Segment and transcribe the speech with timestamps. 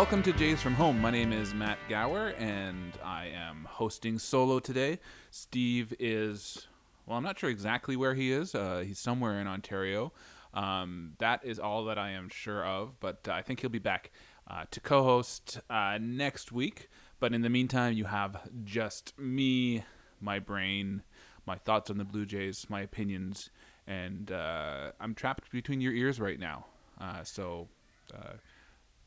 [0.00, 0.98] welcome to Jays from Home.
[0.98, 4.98] My name is Matt Gower, and I am hosting solo today.
[5.30, 6.68] Steve is,
[7.04, 8.54] well, I'm not sure exactly where he is.
[8.54, 10.14] Uh, he's somewhere in Ontario.
[10.54, 14.10] Um, that is all that I am sure of, but I think he'll be back
[14.48, 16.88] uh, to co host uh, next week.
[17.18, 19.84] But in the meantime, you have just me,
[20.18, 21.02] my brain,
[21.44, 23.50] my thoughts on the Blue Jays, my opinions,
[23.86, 26.64] and uh, I'm trapped between your ears right now.
[26.98, 27.68] Uh, so
[28.14, 28.38] uh,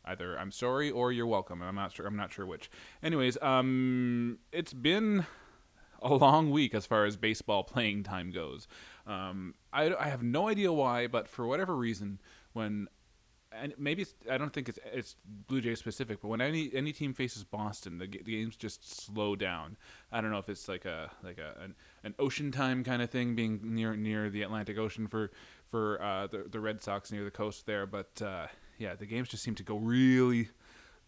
[0.06, 1.62] either I'm sorry or you're welcome.
[1.62, 2.06] I'm not sure.
[2.06, 2.70] I'm not sure which.
[3.02, 5.26] Anyways, um, it's been
[6.02, 8.68] a long week as far as baseball playing time goes.
[9.08, 12.20] Um, I, I have no idea why, but for whatever reason,
[12.54, 12.88] when
[13.56, 17.14] and maybe I don't think it's it's Blue Jays specific, but when any any team
[17.14, 19.78] faces Boston, the, the games just slow down.
[20.12, 23.10] I don't know if it's like a like a an, an ocean time kind of
[23.10, 25.32] thing, being near near the Atlantic Ocean for
[25.68, 28.48] for uh, the the Red Sox near the coast there, but uh,
[28.84, 30.50] yeah, the games just seem to go really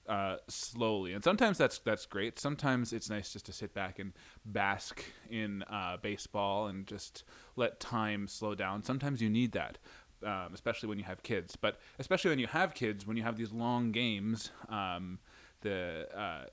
[0.08, 2.40] uh, slowly, and sometimes that's that's great.
[2.40, 4.14] Sometimes it's nice just to sit back and
[4.46, 7.26] bask in uh, baseball and just
[7.58, 8.82] let time slow down.
[8.82, 9.78] Sometimes you need that,
[10.24, 11.58] um, especially when you have kids.
[11.58, 15.20] But especially when you have kids, when you have these long games, um,
[15.60, 16.46] the uh,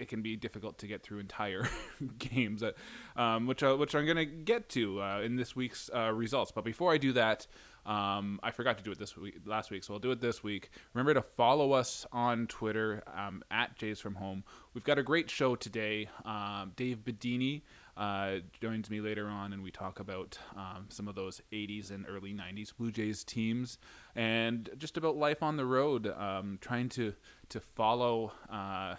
[0.00, 1.68] it can be difficult to get through entire
[2.18, 2.72] games, uh,
[3.16, 6.50] um, which which I'm going to get to uh, in this week's uh, results.
[6.50, 7.46] But before I do that,
[7.86, 10.42] um, I forgot to do it this week, last week, so I'll do it this
[10.42, 10.70] week.
[10.94, 14.44] Remember to follow us on Twitter um, at Jays from Home.
[14.74, 16.08] We've got a great show today.
[16.24, 17.62] Um, Dave Bedini
[17.96, 22.06] uh, joins me later on, and we talk about um, some of those 80s and
[22.08, 23.78] early 90s Blue Jays teams,
[24.14, 27.14] and just about life on the road, um, trying to
[27.50, 28.94] to follow uh,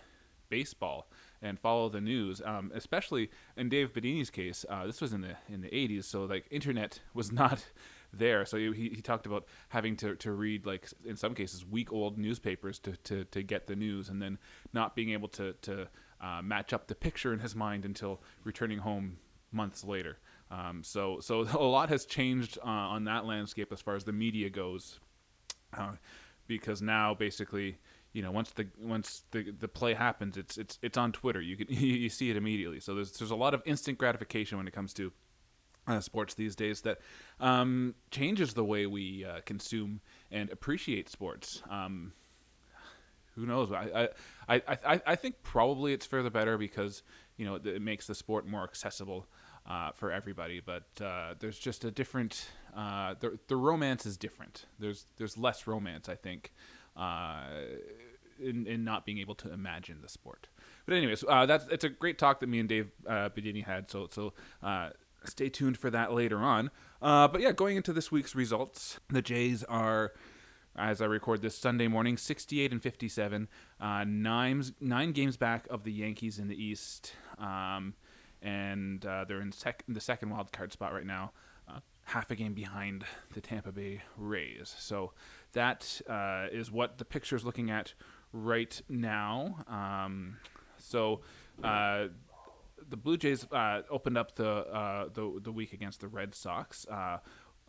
[0.49, 1.07] baseball
[1.41, 2.41] and follow the news.
[2.45, 6.25] Um, especially in Dave Bedini's case, uh, this was in the in the 80s, so
[6.25, 7.65] like internet was not
[8.13, 8.45] there.
[8.45, 12.17] So he, he talked about having to, to read like in some cases week old
[12.17, 14.37] newspapers to, to, to get the news, and then
[14.73, 15.87] not being able to to
[16.21, 19.17] uh, match up the picture in his mind until returning home
[19.51, 20.17] months later.
[20.49, 24.13] Um, so so a lot has changed uh, on that landscape as far as the
[24.13, 24.99] media goes,
[25.77, 25.93] uh,
[26.47, 27.77] because now basically
[28.13, 31.41] you know once the once the the play happens, it's it's it's on Twitter.
[31.41, 32.79] You can you see it immediately.
[32.79, 35.11] So there's there's a lot of instant gratification when it comes to
[35.87, 36.99] uh, sports these days that
[37.39, 41.61] um, changes the way we uh, consume and appreciate sports.
[41.69, 42.13] Um,
[43.35, 43.71] who knows?
[43.71, 44.09] I,
[44.49, 47.03] I, I, I think probably it's for the better because
[47.37, 49.25] you know it makes the sport more accessible
[49.65, 50.59] uh, for everybody.
[50.59, 54.65] But uh, there's just a different uh, the the romance is different.
[54.79, 56.51] There's there's less romance, I think,
[56.97, 57.43] uh,
[58.39, 60.47] in in not being able to imagine the sport.
[60.85, 63.89] But anyways, uh, that's it's a great talk that me and Dave uh, Bedini had.
[63.89, 64.33] So so
[65.25, 66.71] stay tuned for that later on.
[67.01, 70.13] but yeah, going into this week's results, the Jays are
[70.75, 73.47] as I record this Sunday morning, 68 and 57,
[73.79, 77.93] uh, nine nine games back of the Yankees in the East, um,
[78.41, 81.31] and uh, they're in, sec- the second wild card spot right now,
[81.67, 84.73] uh, half a game behind the Tampa Bay Rays.
[84.79, 85.11] So
[85.53, 87.93] that uh, is what the picture is looking at
[88.31, 89.57] right now.
[89.67, 90.37] Um,
[90.77, 91.21] so.
[92.91, 96.85] Uh, the Blue Jays uh, opened up the, the the week against the Red Sox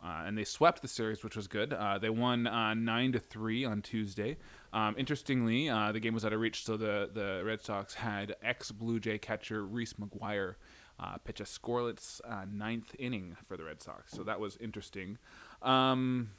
[0.03, 1.71] uh, and they swept the series, which was good.
[1.71, 4.37] Uh, they won uh, nine to three on Tuesday.
[4.73, 8.35] Um, interestingly, uh, the game was out of reach, so the the Red Sox had
[8.43, 10.55] ex Blue Jay catcher Reese McGuire
[10.99, 14.11] uh, pitch a scoreless uh, ninth inning for the Red Sox.
[14.11, 15.17] So that was interesting.
[15.61, 16.31] Um,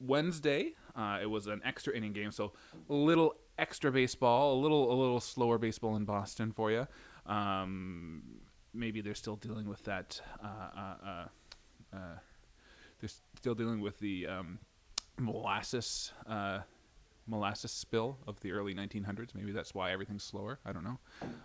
[0.00, 0.74] Wednesday,
[1.20, 2.52] it was an extra inning game, so
[2.88, 6.86] a little extra baseball, a little a little slower baseball in Boston for you.
[7.26, 8.22] Um,
[8.74, 10.20] maybe they're still dealing with that
[13.00, 14.58] they're still dealing with the um,
[15.18, 16.60] molasses uh,
[17.26, 19.34] molasses spill of the early 1900s.
[19.34, 20.58] Maybe that's why everything's slower.
[20.64, 20.98] I don't know.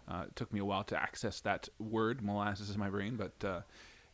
[0.07, 3.47] Uh, it took me a while to access that word molasses in my brain, but.
[3.47, 3.61] Uh,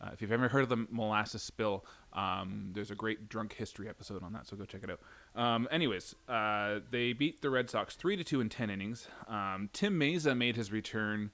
[0.02, 3.88] uh, if you've ever heard of the molasses spill, um, there's a great drunk history
[3.88, 5.00] episode on that, so go check it out.
[5.36, 9.08] Um, anyways, uh, they beat the Red Sox three to two in ten innings.
[9.28, 11.32] Um, Tim Mayza made his return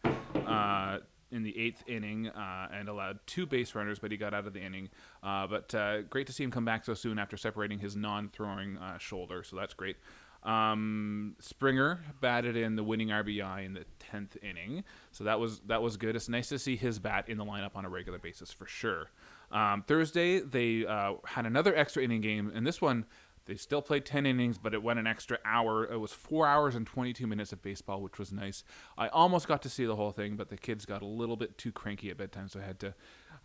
[0.47, 0.99] uh,
[1.31, 4.53] in the eighth inning uh, and allowed two base runners, but he got out of
[4.53, 4.89] the inning.
[5.21, 8.77] Uh, but uh, great to see him come back so soon after separating his non-throwing
[8.77, 9.97] uh, shoulder, so that's great.
[10.43, 15.81] Um, Springer batted in the winning RBI in the tenth inning, so that was that
[15.81, 16.15] was good.
[16.15, 19.09] It's nice to see his bat in the lineup on a regular basis for sure.
[19.51, 23.05] Um, Thursday they uh, had another extra inning game, and this one
[23.45, 25.91] they still played 10 innings, but it went an extra hour.
[25.91, 28.63] It was four hours and 22 minutes of baseball, which was nice.
[28.97, 31.57] I almost got to see the whole thing, but the kids got a little bit
[31.57, 32.93] too cranky at bedtime, so I had to,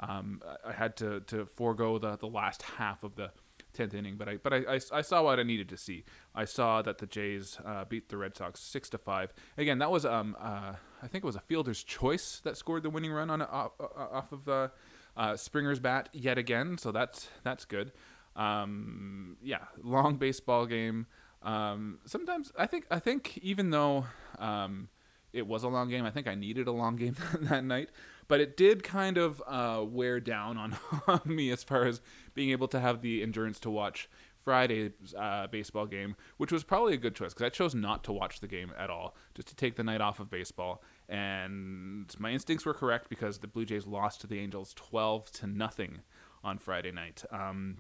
[0.01, 3.31] um, I had to, to forego the, the last half of the
[3.75, 6.05] tenth inning, but I but I, I, I, saw what I needed to see.
[6.35, 9.35] I saw that the Jays uh, beat the Red Sox six to five.
[9.59, 12.91] Again, that was um uh, I think it was a fielder's choice that scored the
[12.91, 14.69] winning run on off, off of uh,
[15.17, 16.79] uh, Springer's bat yet again.
[16.79, 17.93] So that's that's good.
[18.37, 21.07] Um, yeah, long baseball game.
[21.43, 24.07] Um, sometimes I think I think even though
[24.39, 24.89] um,
[25.33, 27.91] it was a long game, I think I needed a long game that night.
[28.27, 30.77] But it did kind of uh, wear down on,
[31.07, 32.01] on me as far as
[32.33, 34.09] being able to have the endurance to watch
[34.45, 38.13] Friday's uh, baseball game, which was probably a good choice because I chose not to
[38.13, 40.83] watch the game at all, just to take the night off of baseball.
[41.09, 45.47] And my instincts were correct because the Blue Jays lost to the Angels 12 to
[45.47, 46.01] nothing
[46.43, 47.25] on Friday night.
[47.31, 47.79] Um,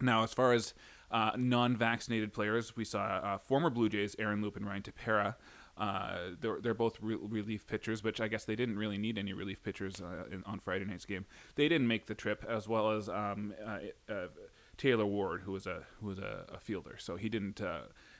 [0.00, 0.74] now, as far as
[1.10, 5.34] uh, non-vaccinated players, we saw uh, former Blue Jays Aaron Loup and Ryan Tepera.
[5.76, 9.32] Uh, they're, they're both re- relief pitchers, which I guess they didn't really need any
[9.32, 11.24] relief pitchers uh, in, on Friday night's game.
[11.54, 14.26] They didn't make the trip, as well as um, uh, uh,
[14.76, 17.60] Taylor Ward, who was a who was a, a fielder, so he didn't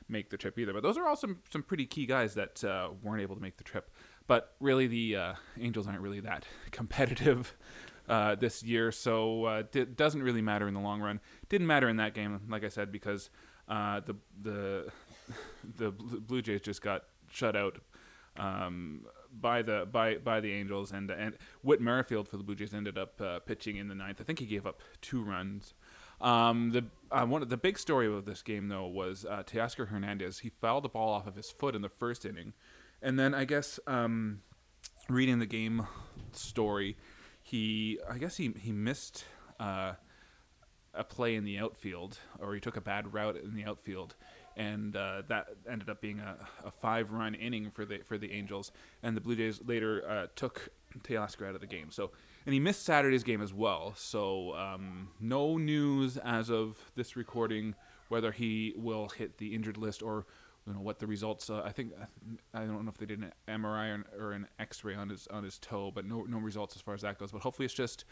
[0.07, 0.73] make the trip either.
[0.73, 2.63] But those are all some some pretty key guys that
[3.03, 3.91] weren't able to make the trip.
[4.27, 7.55] But really, the Angels aren't really that competitive
[8.09, 11.19] uh, this year, so uh, it doesn't really matter in the long run.
[11.47, 13.29] Didn't matter in that game, like I said, because
[13.67, 14.91] uh, the the
[15.77, 17.77] the Blue Jays just got shut out
[18.35, 22.73] um, by the by by the Angels, and and Whit Merrifield for the Blue Jays
[22.73, 24.19] ended up uh, pitching in the ninth.
[24.19, 25.75] I think he gave up two runs.
[26.19, 29.87] Um, the uh, one of the big story of this game though was uh, Teoscar
[29.89, 30.39] Hernandez.
[30.39, 32.53] He fouled the ball off of his foot in the first inning,
[33.01, 34.41] and then I guess um,
[35.07, 35.87] reading the game
[36.33, 36.97] story,
[37.49, 39.25] he I guess he he missed
[39.59, 39.93] uh,
[40.93, 44.15] a play in the outfield, or he took a bad route in the outfield,
[44.55, 46.35] and uh, that ended up being a,
[46.65, 48.71] a five run inning for the for the Angels.
[49.01, 50.69] And the Blue Jays later uh, took
[51.03, 51.89] Teoscar out of the game.
[51.89, 52.11] So
[52.45, 53.93] and he missed Saturday's game as well.
[53.95, 57.75] So um, no news as of this recording
[58.09, 60.25] whether he will hit the injured list or
[60.69, 61.49] you know what the results.
[61.49, 61.93] Uh, I think
[62.53, 65.43] I don't know if they did an MRI or, or, an X-ray on his on
[65.43, 67.31] his toe, but no no results as far as that goes.
[67.31, 68.05] But hopefully it's just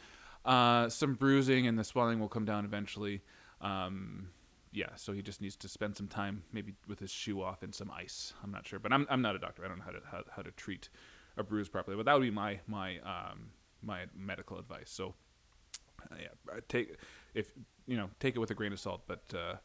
[0.44, 3.22] uh, some bruising and the swelling will come down eventually.
[3.62, 4.30] Um,
[4.72, 7.72] yeah, so he just needs to spend some time maybe with his shoe off in
[7.72, 8.34] some ice.
[8.44, 9.64] I'm not sure, but I'm I'm not a doctor.
[9.64, 10.90] I don't know how to how, how to treat
[11.38, 11.96] a bruise properly.
[11.96, 13.52] But that would be my my um,
[13.84, 14.90] my medical advice.
[14.90, 15.14] So
[16.12, 16.98] uh, yeah, take
[17.36, 17.52] if
[17.86, 19.56] you know take it with a grain of salt, but uh,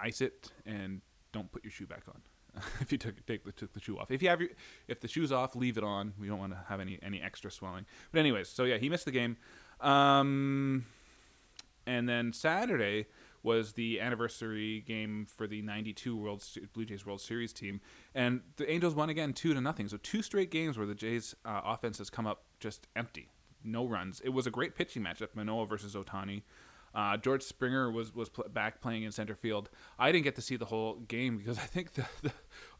[0.00, 1.00] ice it and
[1.34, 2.22] don't put your shoe back on.
[2.80, 4.10] if you took take the, took the shoe off.
[4.10, 4.50] If you have your
[4.88, 6.14] if the shoe's off, leave it on.
[6.18, 7.84] We don't want to have any any extra swelling.
[8.12, 9.36] But anyways, so yeah, he missed the game.
[9.80, 10.86] Um,
[11.86, 13.06] and then Saturday
[13.42, 16.42] was the anniversary game for the 92 World
[16.72, 17.80] Blue Jays World Series team
[18.14, 19.86] and the Angels won again 2 to nothing.
[19.86, 23.28] So two straight games where the Jays uh, offense has come up just empty.
[23.62, 24.20] No runs.
[24.20, 26.42] It was a great pitching matchup, Manoah versus Ohtani.
[26.94, 29.68] Uh, George Springer was was pl- back playing in center field.
[29.98, 32.32] I didn't get to see the whole game because I think the, the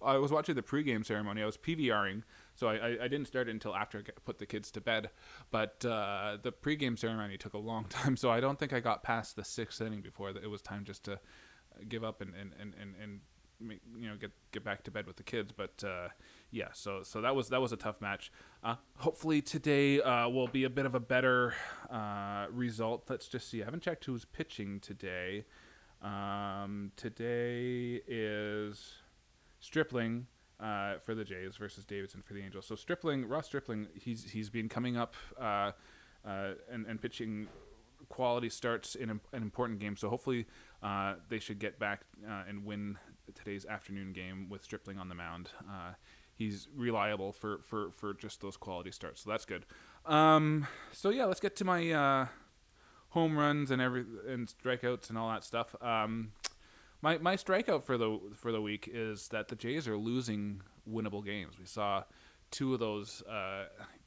[0.03, 1.43] I was watching the pregame ceremony.
[1.43, 2.23] I was PVRing,
[2.55, 5.11] so I, I, I didn't start it until after I put the kids to bed.
[5.51, 9.03] But uh, the pregame ceremony took a long time, so I don't think I got
[9.03, 11.19] past the sixth inning before it was time just to
[11.89, 13.21] give up and and, and, and, and
[13.71, 16.09] you know get get back to bed with the kids but uh,
[16.51, 18.33] yeah so so that was that was a tough match
[18.63, 21.55] uh, hopefully today uh, will be a bit of a better
[21.91, 25.45] uh, result let's just see i haven't checked who's pitching today
[26.03, 28.95] um, today is
[29.61, 30.27] stripling
[30.61, 32.67] uh, for the Jays versus Davidson for the Angels.
[32.67, 35.73] So Stripling, Ross Stripling, he's he's been coming up uh,
[36.25, 37.49] and and pitching
[38.09, 39.97] quality starts in an important game.
[39.97, 40.47] So hopefully
[40.83, 42.99] uh, they should get back uh, and win
[43.33, 45.51] today's afternoon game with Stripling on the mound.
[45.69, 45.93] Uh,
[46.35, 49.67] he's reliable for, for, for just those quality starts, so that's good.
[50.07, 52.27] Um, so yeah, let's get to my uh,
[53.11, 55.75] home runs and every and strikeouts and all that stuff.
[55.81, 56.33] Um,
[57.01, 61.25] my my strikeout for the for the week is that the Jays are losing winnable
[61.25, 61.59] games.
[61.59, 62.05] We saw
[62.51, 63.67] two of those uh,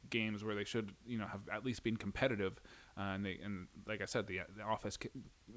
[0.09, 2.59] games where they should you know have at least been competitive
[2.97, 4.63] uh, and they and like I said, the the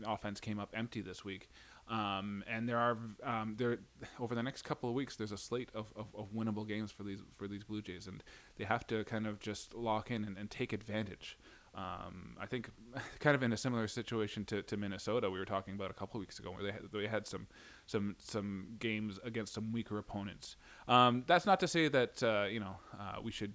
[0.01, 1.49] the offense came up empty this week.
[1.91, 3.79] Um, and there are um, there
[4.21, 7.03] over the next couple of weeks, there's a slate of, of, of, winnable games for
[7.03, 8.23] these for these Blue Jays, and
[8.57, 11.37] they have to kind of just lock in and, and take advantage.
[11.75, 12.71] Um, I think
[13.19, 16.19] kind of in a similar situation to, to Minnesota we were talking about a couple
[16.19, 17.49] of weeks ago, where they had, they had some
[17.87, 20.55] some some games against some weaker opponents.
[20.87, 23.55] Um, that's not to say that uh, you know uh, we should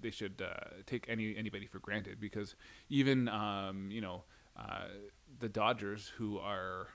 [0.00, 2.54] they should uh, take any anybody for granted because
[2.88, 4.24] even um, you know
[4.56, 4.84] uh,
[5.40, 6.88] the Dodgers who are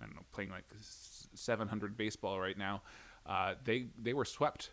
[0.00, 2.82] I don't know playing like 700 baseball right now
[3.28, 4.70] uh, they they were swept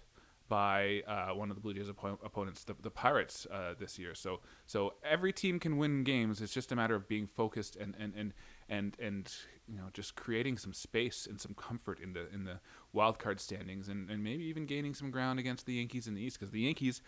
[0.48, 4.14] by uh, one of the Blue Jays oppo- opponents, the, the Pirates, uh, this year.
[4.16, 6.42] So so every team can win games.
[6.42, 8.34] It's just a matter of being focused and and and
[8.70, 9.34] and and
[9.68, 12.60] you know just creating some space and some comfort in the in the
[12.94, 16.22] wild card standings, and, and maybe even gaining some ground against the Yankees in the
[16.22, 17.02] East because the Yankees,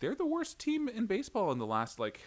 [0.00, 2.20] they're the worst team in baseball in the last like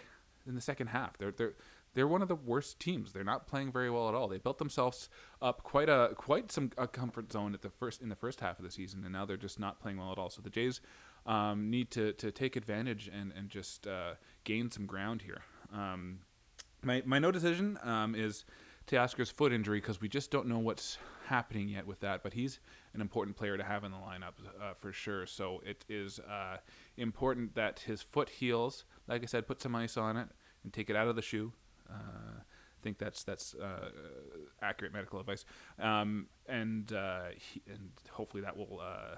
[0.47, 1.17] in the second half.
[1.17, 1.53] They're they're
[1.97, 3.11] they're one of the worst teams.
[3.11, 4.27] They're not playing very well at all.
[4.27, 5.09] They built themselves
[5.41, 8.59] up quite a quite some a comfort zone at the first in the first half
[8.59, 10.29] of the season, and now they're just not playing well at all.
[10.29, 10.79] So the Jays
[11.25, 14.13] um, need to to take advantage and and just uh,
[14.43, 15.41] gain some ground here.
[15.73, 16.19] Um,
[16.83, 18.45] my my no decision um, is
[18.85, 22.21] Teoscar's foot injury because we just don't know what's happening yet with that.
[22.21, 22.59] But he's
[22.93, 25.25] an important player to have in the lineup uh, for sure.
[25.25, 26.57] So it is uh,
[26.95, 28.85] important that his foot heals.
[29.07, 30.27] Like I said, put some ice on it
[30.63, 31.53] and take it out of the shoe.
[31.89, 33.89] Uh, I think that's that's uh,
[34.61, 35.45] accurate medical advice,
[35.79, 39.17] um, and uh, he, and hopefully that will uh,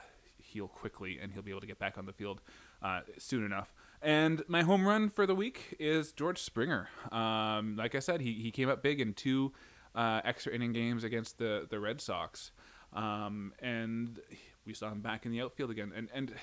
[0.49, 2.41] heal quickly and he'll be able to get back on the field
[2.81, 3.73] uh, soon enough.
[4.01, 6.87] And my home run for the week is George Springer.
[7.11, 9.51] Um, like I said, he, he came up big in two
[9.93, 12.51] uh, extra inning games against the the Red Sox,
[12.93, 14.19] um, and
[14.65, 15.91] we saw him back in the outfield again.
[15.95, 16.33] And and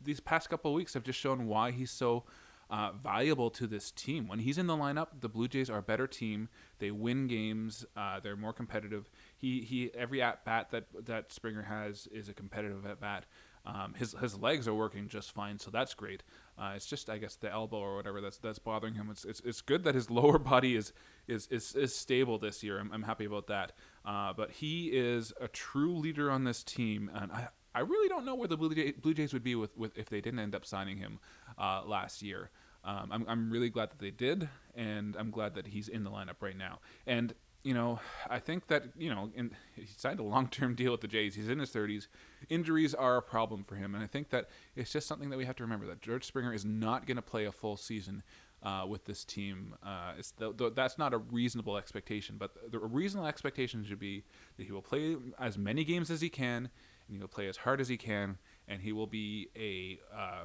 [0.00, 2.24] these past couple of weeks have just shown why he's so
[2.70, 4.26] uh, valuable to this team.
[4.28, 6.48] When he's in the lineup, the Blue Jays are a better team.
[6.78, 7.84] They win games.
[7.96, 9.10] Uh, they're more competitive.
[9.36, 13.26] He he every at bat that that Springer has is a competitive at bat.
[13.66, 16.22] Um, his his legs are working just fine, so that's great.
[16.56, 19.08] Uh, it's just I guess the elbow or whatever that's that's bothering him.
[19.10, 20.92] It's, it's it's good that his lower body is
[21.26, 22.78] is is, is stable this year.
[22.78, 23.72] I'm, I'm happy about that.
[24.04, 27.48] Uh, but he is a true leader on this team, and I.
[27.74, 30.08] I really don't know where the Blue, Jay, Blue Jays would be with, with if
[30.08, 31.18] they didn't end up signing him
[31.58, 32.50] uh, last year.
[32.84, 36.10] Um, I'm, I'm really glad that they did, and I'm glad that he's in the
[36.10, 36.78] lineup right now.
[37.06, 37.34] And
[37.64, 37.98] you know,
[38.30, 41.34] I think that you know, in, he signed a long-term deal with the Jays.
[41.34, 42.06] He's in his 30s.
[42.48, 45.44] Injuries are a problem for him, and I think that it's just something that we
[45.46, 48.22] have to remember that George Springer is not going to play a full season
[48.62, 49.74] uh, with this team.
[49.82, 54.22] Uh, the, the, that's not a reasonable expectation, but the, the reasonable expectation should be
[54.56, 56.68] that he will play as many games as he can,
[57.08, 60.44] and he will play as hard as he can, and he will be a uh,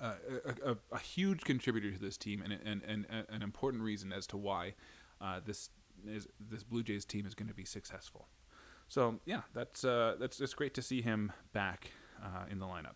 [0.00, 4.26] a, a, huge contributor to this team and, and, and, and an important reason as
[4.28, 4.74] to why
[5.20, 5.70] uh, this
[6.06, 8.28] is this Blue Jays team is going to be successful.
[8.88, 12.94] So yeah, that's uh, that's it's great to see him back uh, in the lineup.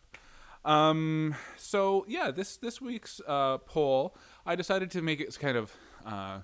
[0.65, 5.73] Um, so yeah, this this week's uh, poll, I decided to make it kind of
[6.05, 6.41] uh,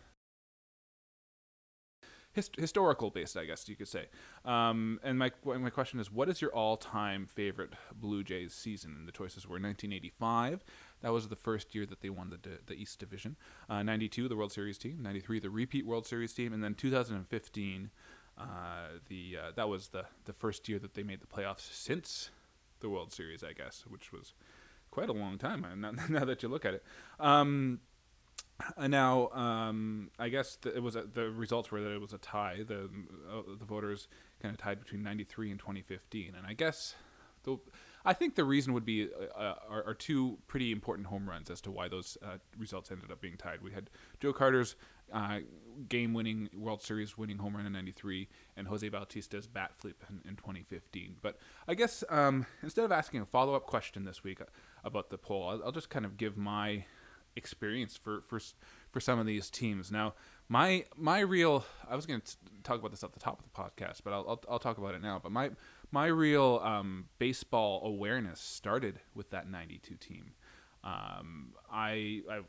[2.33, 4.07] hist- historical based, I guess you could say.
[4.45, 8.95] Um, and my my question is, what is your all time favorite Blue Jays season?
[8.99, 10.65] And the choices were 1985.
[11.03, 13.37] That was the first year that they won the the East Division.
[13.69, 14.99] Uh, 92, the World Series team.
[15.03, 17.91] 93, the repeat World Series team, and then 2015.
[18.39, 18.45] Uh,
[19.09, 22.31] the uh, that was the the first year that they made the playoffs since
[22.81, 24.35] the World Series, I guess, which was
[24.91, 25.67] quite a long time.
[25.77, 26.85] Now, now that you look at it.
[27.19, 27.81] Um,
[28.87, 32.19] now, um, I guess the, it was a, the results were that it was a
[32.19, 32.63] tie.
[32.67, 32.91] The
[33.31, 34.09] uh, the voters
[34.41, 36.95] kind of tied between '93 and 2015, and I guess
[37.45, 37.59] the
[38.05, 41.51] I think the reason would be uh, uh, are, are, two pretty important home runs
[41.51, 43.63] as to why those uh, results ended up being tied.
[43.63, 43.91] We had
[44.21, 44.75] Joe Carter's
[45.13, 45.39] uh,
[45.89, 50.37] game-winning World Series winning home run in '93 and Jose Bautista's bat flip in, in
[50.37, 51.17] 2015.
[51.23, 51.39] But
[51.69, 54.41] I guess um, instead of asking a follow-up question this week
[54.85, 56.85] about the poll, I'll, I'll just kind of give my
[57.37, 58.41] experience for for
[58.91, 59.91] for some of these teams.
[59.91, 60.15] Now,
[60.49, 63.51] my my real I was going to talk about this at the top of the
[63.51, 65.21] podcast, but I'll, I'll, I'll talk about it now.
[65.23, 65.51] But my
[65.91, 70.33] my real um, baseball awareness started with that '92 team.
[70.85, 72.41] Um, I, I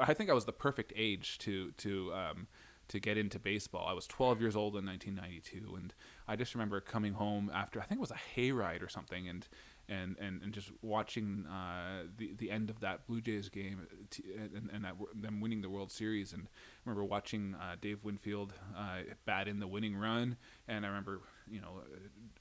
[0.00, 2.46] I think I was the perfect age to to um,
[2.88, 3.86] to get into baseball.
[3.88, 5.94] I was 12 years old in 1992, and
[6.26, 9.46] I just remember coming home after I think it was a hayride or something, and
[9.90, 14.24] and and, and just watching uh, the the end of that Blue Jays game t-
[14.36, 16.32] and, and that, them winning the World Series.
[16.32, 16.48] And I
[16.88, 20.36] remember watching uh, Dave Winfield uh, bat in the winning run,
[20.68, 21.20] and I remember
[21.50, 21.82] you know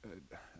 [0.05, 0.09] uh,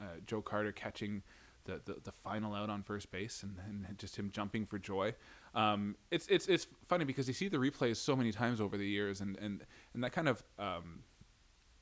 [0.02, 1.24] uh, Joe Carter catching.
[1.66, 5.14] The, the, the, final out on first base and, and just him jumping for joy.
[5.54, 8.88] Um, it's it's it's funny because you see the replays so many times over the
[8.88, 11.04] years and and, and that kind of um,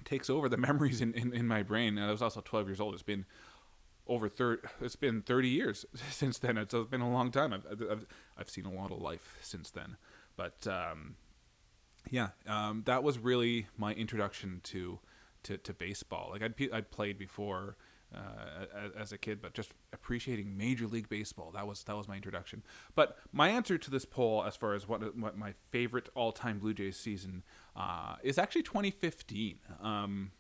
[0.04, 1.98] takes over the memories in, in, in my brain.
[1.98, 2.94] And I was also 12 years old.
[2.94, 3.26] It's been
[4.08, 6.58] over 30 it's been 30 years since then.
[6.58, 7.54] It's been a long time.
[7.54, 8.06] I've, I've,
[8.38, 9.98] I've seen a lot of life since then.
[10.36, 11.16] But um,
[12.10, 15.00] yeah um, that was really my introduction to
[15.44, 16.30] to, to baseball.
[16.32, 17.78] Like I'd, I'd played before
[18.16, 18.66] uh,
[18.98, 21.52] as a kid but just appreciating major league baseball.
[21.52, 22.64] That was that was my introduction.
[22.96, 26.74] But my answer to this poll as far as what what my favorite all-time blue
[26.74, 27.44] jays season
[27.76, 30.32] uh, is actually 2015 um,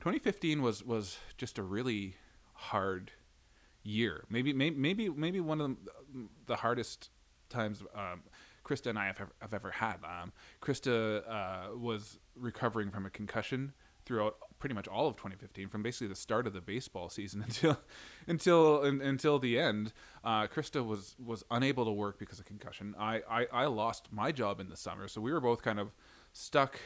[0.00, 2.16] 2015 was was just a really
[2.58, 3.12] hard
[3.82, 4.24] year.
[4.28, 5.76] Maybe maybe maybe one of
[6.12, 7.10] the, the hardest
[7.48, 8.22] times um,
[8.64, 9.96] Krista and I have, ever, have ever had.
[10.04, 13.72] Um, Krista uh, was recovering from a concussion
[14.04, 17.78] throughout pretty much all of 2015, from basically the start of the baseball season until
[18.26, 19.92] until until the end.
[20.24, 22.94] Uh, Krista was was unable to work because of concussion.
[22.98, 25.94] I, I I lost my job in the summer, so we were both kind of
[26.32, 26.80] stuck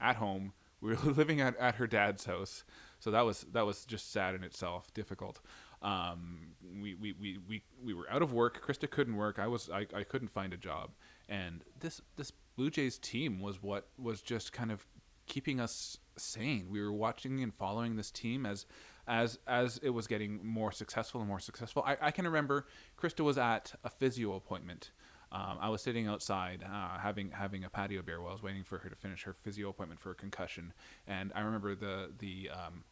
[0.00, 0.52] at home.
[0.80, 2.64] We were living at, at her dad's house,
[3.04, 5.40] so that was that was just sad in itself, difficult.
[5.82, 8.66] Um, we, we, we, we, we were out of work.
[8.66, 9.38] Krista couldn't work.
[9.38, 10.92] I was I, I couldn't find a job,
[11.28, 14.86] and this this Blue Jays team was what was just kind of
[15.26, 16.68] keeping us sane.
[16.70, 18.64] We were watching and following this team as
[19.06, 21.84] as as it was getting more successful and more successful.
[21.86, 22.68] I, I can remember
[22.98, 24.92] Krista was at a physio appointment.
[25.30, 28.62] Um, I was sitting outside uh, having having a patio beer while I was waiting
[28.64, 30.72] for her to finish her physio appointment for a concussion,
[31.06, 32.84] and I remember the the um,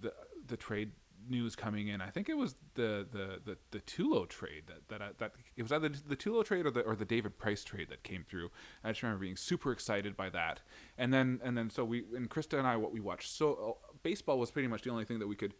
[0.00, 0.12] the
[0.46, 0.92] the trade
[1.28, 2.00] news coming in.
[2.00, 5.62] I think it was the the the, the Tulo trade that that I, that it
[5.62, 8.50] was either the Tulo trade or the or the David Price trade that came through.
[8.84, 10.60] I just remember being super excited by that.
[10.96, 13.30] And then and then so we and Krista and I what we watched.
[13.30, 15.54] So uh, baseball was pretty much the only thing that we could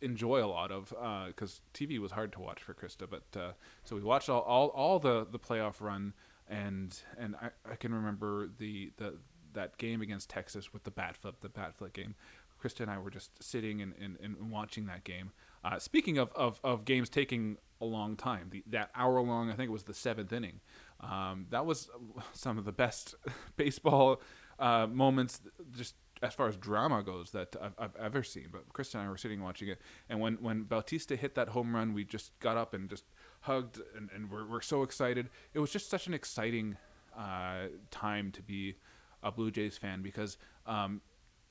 [0.00, 0.88] enjoy a lot of
[1.28, 3.08] because uh, TV was hard to watch for Krista.
[3.08, 3.52] But uh,
[3.84, 6.14] so we watched all, all all the the playoff run
[6.48, 9.14] and and I, I can remember the the
[9.54, 12.14] that game against Texas with the bat flip, the bat flip game
[12.62, 15.32] Krista and I were just sitting and, and, and watching that game.
[15.64, 19.54] Uh, speaking of, of, of games taking a long time, the, that hour long, I
[19.54, 20.60] think it was the seventh inning.
[21.00, 21.88] Um, that was
[22.32, 23.14] some of the best
[23.56, 24.20] baseball
[24.58, 25.40] uh, moments,
[25.76, 28.48] just as far as drama goes, that I've, I've, ever seen.
[28.52, 31.74] But Krista and I were sitting watching it, and when, when Bautista hit that home
[31.74, 33.04] run, we just got up and just
[33.40, 35.28] hugged, and, and we're, we're so excited.
[35.52, 36.76] It was just such an exciting
[37.18, 38.76] uh, time to be
[39.22, 41.00] a Blue Jays fan because um,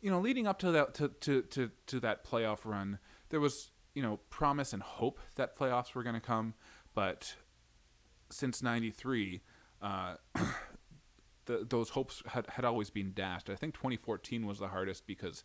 [0.02, 3.72] you know, leading up to that to, to, to, to that playoff run, there was
[3.94, 6.54] you know promise and hope that playoffs were going to come,
[6.94, 7.36] but
[8.30, 9.42] since '93,
[9.82, 10.16] uh,
[11.46, 13.50] the, those hopes had, had always been dashed.
[13.50, 15.44] I think 2014 was the hardest because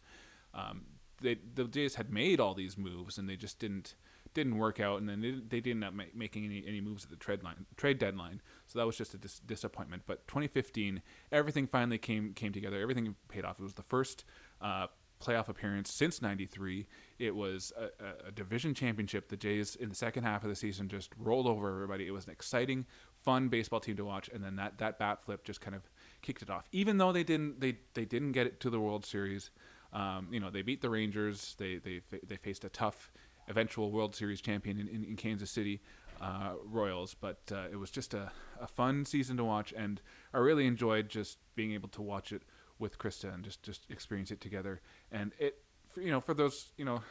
[0.54, 0.82] um,
[1.20, 3.94] they the Jays had made all these moves and they just didn't
[4.37, 7.04] didn't work out, and then they, they didn't end up ma- making any, any moves
[7.04, 8.42] at the trade line trade deadline.
[8.66, 10.02] So that was just a dis- disappointment.
[10.07, 11.00] But 2015,
[11.33, 12.81] everything finally came came together.
[12.81, 13.59] Everything paid off.
[13.59, 14.24] It was the first
[14.61, 14.87] uh,
[15.21, 16.87] playoff appearance since '93.
[17.19, 19.29] It was a, a, division championship.
[19.29, 22.07] The Jays in the second half of the season just rolled over everybody.
[22.07, 22.87] It was an exciting,
[23.23, 25.83] fun baseball team to watch, and then that that bat flip just kind of
[26.23, 26.69] kicked it off.
[26.73, 29.51] Even though they didn't they they didn't get it to the World Series.
[29.92, 31.55] Um, you know they beat the Rangers.
[31.59, 33.12] They they they faced a tough
[33.49, 35.81] eventual World Series champion in, in, in Kansas City
[36.21, 37.14] uh, Royals.
[37.14, 40.01] But uh, it was just a, a fun season to watch, and
[40.35, 42.42] I really enjoyed just being able to watch it
[42.78, 44.80] with Krista and just just experience it together.
[45.10, 45.58] And it,
[45.96, 47.02] you know, for those you know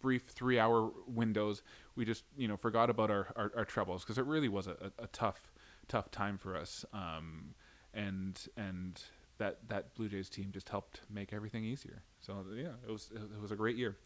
[0.00, 1.62] brief three hour windows,
[1.94, 4.92] we just you know forgot about our our, our troubles because it really was a,
[4.98, 5.52] a, tough
[5.88, 6.84] tough time for us.
[6.92, 7.54] Um,
[7.94, 9.02] and and
[9.38, 12.02] that that Blue Jays team just helped make everything easier.
[12.20, 13.96] So yeah, it was it was a great year.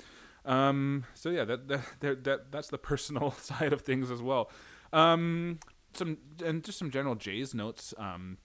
[0.44, 4.50] Um, so yeah, that, that that that's the personal side of things as well.
[4.92, 5.58] Um,
[5.92, 7.94] some and just some general Jays notes.
[7.98, 8.38] Um,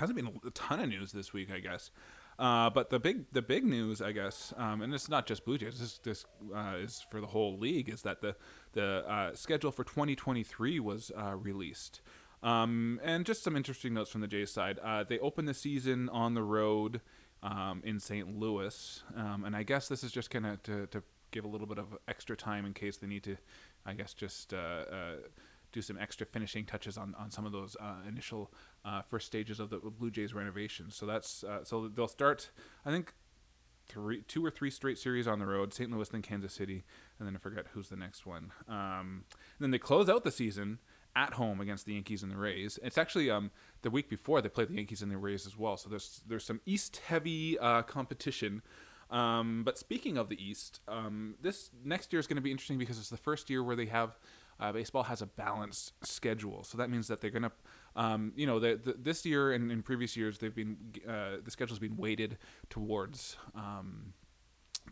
[0.00, 1.90] hasn't been a ton of news this week, I guess.
[2.38, 5.58] Uh, but the big the big news, I guess, um, and it's not just Blue
[5.58, 5.78] Jays.
[5.78, 7.90] This, this uh, is for the whole league.
[7.90, 8.34] Is that the
[8.72, 12.00] the uh, schedule for 2023 was uh, released,
[12.42, 14.78] um, and just some interesting notes from the Jays side.
[14.82, 17.02] Uh, they opened the season on the road
[17.42, 18.34] um, in St.
[18.34, 21.66] Louis, um, and I guess this is just kind of to, to give a little
[21.66, 23.36] bit of extra time in case they need to,
[23.84, 24.84] I guess, just uh,
[25.72, 28.52] do some extra finishing touches on, on some of those uh, initial
[28.84, 30.90] uh, first stages of the Blue Jays renovation.
[30.90, 32.50] So that's uh, so they'll start.
[32.84, 33.14] I think
[33.88, 35.90] three, two or three straight series on the road: St.
[35.90, 36.84] Louis, then Kansas City,
[37.18, 38.52] and then I forget who's the next one.
[38.68, 39.24] Um,
[39.58, 40.78] then they close out the season
[41.16, 42.78] at home against the Yankees and the Rays.
[42.82, 43.50] It's actually um,
[43.82, 45.76] the week before they play the Yankees and the Rays as well.
[45.76, 48.62] So there's there's some East heavy uh, competition.
[49.10, 52.78] Um, but speaking of the East, um, this next year is going to be interesting
[52.78, 54.16] because it's the first year where they have
[54.60, 57.52] uh, baseball has a balanced schedule, so that means that they're going to,
[57.96, 60.76] um, you know, the, the, this year and in previous years they've been
[61.08, 62.36] uh, the schedule's been weighted
[62.68, 64.12] towards um,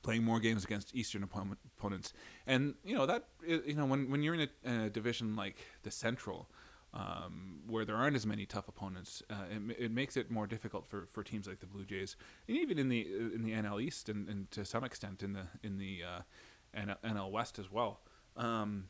[0.03, 2.13] playing more games against Eastern opponents,
[2.47, 5.91] and you know that you know when when you're in a, a division like the
[5.91, 6.49] Central.
[6.95, 10.87] Um, where there aren't as many tough opponents, uh, it, it, makes it more difficult
[10.87, 12.17] for, for teams like the Blue Jays,
[12.49, 15.43] and even in the in the NL East, and, and to some extent in the
[15.63, 18.01] in the uh, NL West as well.
[18.39, 18.85] Um,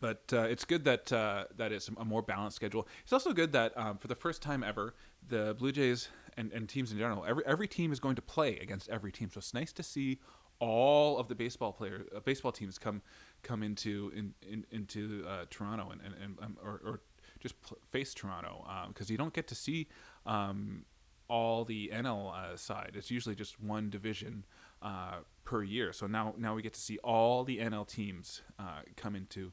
[0.00, 2.86] but uh, it's good that uh, that it's a more balanced schedule.
[3.02, 4.94] It's also good that um, for the first time ever,
[5.28, 8.58] the Blue Jays and, and teams in general, every every team is going to play
[8.58, 9.30] against every team.
[9.32, 10.18] So it's nice to see
[10.60, 13.02] all of the baseball player uh, baseball teams come
[13.42, 17.00] come into in, in into uh, Toronto and and, and um, or, or
[17.40, 19.88] just pl- face Toronto because um, you don't get to see
[20.26, 20.84] um,
[21.28, 22.92] all the NL uh, side.
[22.94, 24.44] It's usually just one division
[24.82, 25.92] uh, per year.
[25.92, 29.52] So now now we get to see all the NL teams uh, come into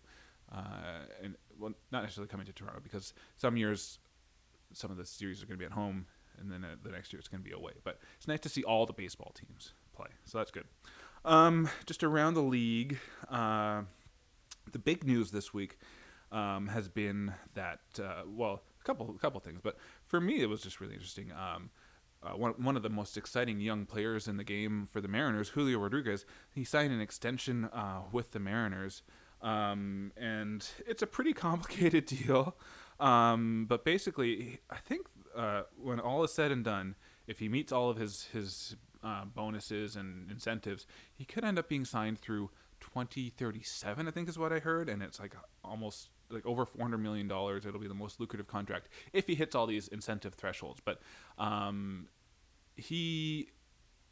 [1.24, 4.00] and well not necessarily come into Toronto because some years
[4.74, 6.06] some of the series are going to be at home
[6.40, 7.74] and then uh, the next year it's going to be away.
[7.84, 10.08] But it's nice to see all the baseball teams play.
[10.26, 10.66] So that's good.
[11.24, 13.82] Um, just around the league, uh,
[14.72, 15.78] the big news this week
[16.32, 20.50] um, has been that uh, well, a couple a couple things, but for me it
[20.50, 21.32] was just really interesting.
[21.32, 21.70] Um,
[22.24, 25.50] uh, one, one of the most exciting young players in the game for the Mariners,
[25.50, 29.04] Julio Rodriguez, he signed an extension uh, with the Mariners,
[29.42, 32.56] um, and it's a pretty complicated deal.
[33.00, 36.96] Um, but basically, I think uh, when all is said and done,
[37.28, 41.70] if he meets all of his his uh, bonuses and incentives, he could end up
[41.70, 44.08] being signed through 2037.
[44.08, 47.66] I think is what I heard, and it's like almost like over 400 million dollars.
[47.66, 50.82] It'll be the most lucrative contract if he hits all these incentive thresholds.
[50.84, 51.02] But
[51.38, 52.08] um,
[52.76, 53.50] he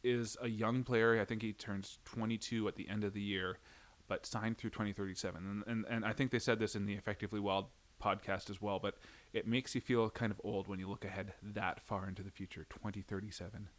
[0.03, 1.19] is a young player.
[1.19, 3.59] I think he turns 22 at the end of the year,
[4.07, 5.45] but signed through 2037.
[5.45, 7.65] And and, and I think they said this in the Effectively Wild
[8.01, 8.79] podcast as well.
[8.79, 8.97] But
[9.33, 12.31] it makes you feel kind of old when you look ahead that far into the
[12.31, 13.69] future, 2037.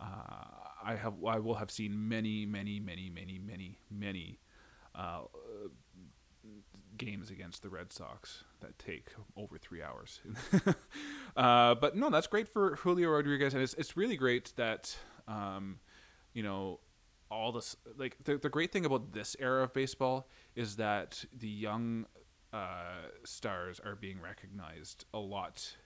[0.00, 0.04] Uh,
[0.84, 4.38] I have I will have seen many, many, many, many, many, many
[4.94, 5.22] uh,
[6.96, 10.20] games against the Red Sox that take over three hours.
[11.36, 15.78] uh, but no, that's great for Julio Rodriguez, and it's it's really great that um,
[16.32, 16.80] you know
[17.30, 21.48] all this like the the great thing about this era of baseball is that the
[21.48, 22.06] young
[22.52, 25.76] uh, stars are being recognized a lot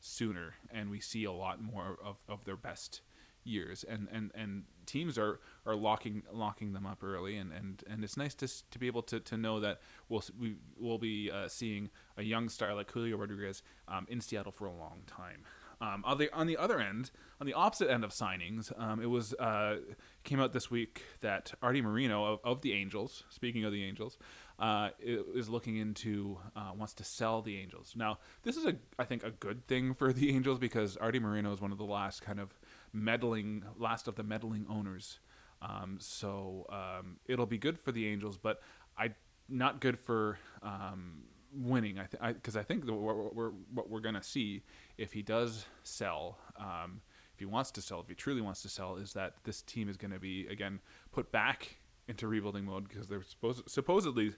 [0.00, 3.00] sooner, and we see a lot more of, of their best
[3.44, 3.84] years.
[3.88, 8.16] And and and teams are are locking locking them up early and and and it's
[8.16, 11.90] nice to to be able to to know that we'll we will be uh, seeing
[12.16, 15.44] a young star like Julio Rodriguez um, in Seattle for a long time
[15.82, 19.10] um, on the on the other end, on the opposite end of signings, um, it
[19.10, 19.78] was uh,
[20.22, 24.16] came out this week that Artie Moreno of, of the Angels, speaking of the Angels,
[24.60, 27.94] uh, is looking into uh, wants to sell the Angels.
[27.96, 31.52] Now, this is a I think a good thing for the Angels because Artie Moreno
[31.52, 32.60] is one of the last kind of
[32.92, 35.18] meddling, last of the meddling owners.
[35.60, 38.60] Um, so um, it'll be good for the Angels, but
[38.96, 39.14] I
[39.48, 41.98] not good for um, winning.
[41.98, 44.62] I because I, I, think what we're, what we're gonna see
[45.02, 47.00] if he does sell, um,
[47.34, 49.88] if he wants to sell, if he truly wants to sell, is that this team
[49.88, 50.78] is going to be again
[51.10, 54.34] put back into rebuilding mode because they're supposed supposedly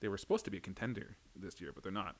[0.00, 2.16] they were supposed to be a contender this year, but they're not.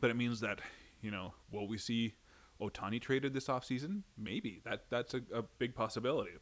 [0.00, 0.60] But it means that
[1.02, 2.14] you know will we see
[2.62, 4.04] Ohtani traded this offseason?
[4.16, 6.32] Maybe that that's a, a big possibility.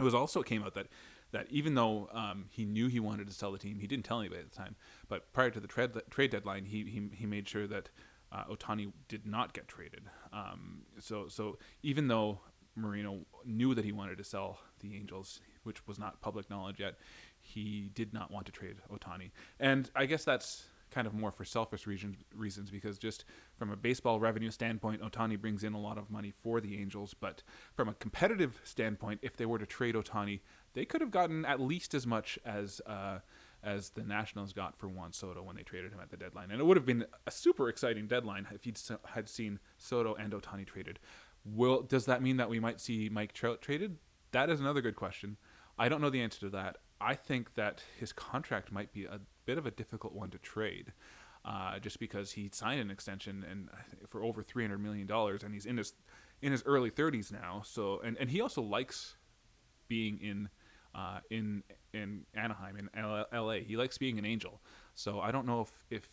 [0.00, 0.88] It was also came out that
[1.30, 4.18] that even though um, he knew he wanted to sell the team, he didn't tell
[4.18, 4.74] anybody at the time.
[5.08, 7.90] But prior to the trade trade deadline, he he, he made sure that
[8.32, 10.02] uh, Ohtani did not get traded.
[10.32, 12.40] Um, so so even though
[12.74, 16.94] Marino knew that he wanted to sell the Angels, which was not public knowledge yet,
[17.40, 19.30] he did not want to trade Ohtani.
[19.60, 23.24] And I guess that's kind of more for selfish reasons, reasons because just
[23.56, 27.14] from a baseball revenue standpoint, Ohtani brings in a lot of money for the Angels.
[27.18, 27.42] But
[27.74, 30.40] from a competitive standpoint, if they were to trade Ohtani,
[30.74, 33.18] they could have gotten at least as much as uh,
[33.62, 36.60] as the Nationals got for Juan Soto when they traded him at the deadline, and
[36.60, 38.74] it would have been a super exciting deadline if he
[39.06, 40.98] had seen Soto and Ohtani traded.
[41.44, 43.96] Will does that mean that we might see Mike Trout traded?
[44.32, 45.36] That is another good question.
[45.78, 46.78] I don't know the answer to that.
[47.00, 50.92] I think that his contract might be a bit of a difficult one to trade.
[51.44, 53.68] Uh, just because he signed an extension and
[54.06, 55.94] for over three hundred million dollars, and he's in his
[56.40, 57.62] in his early thirties now.
[57.64, 59.16] So, and, and he also likes
[59.88, 60.48] being in
[60.94, 62.88] uh, in in Anaheim in
[63.32, 63.60] L.A.
[63.60, 64.60] He likes being an Angel,
[64.94, 66.08] so I don't know if if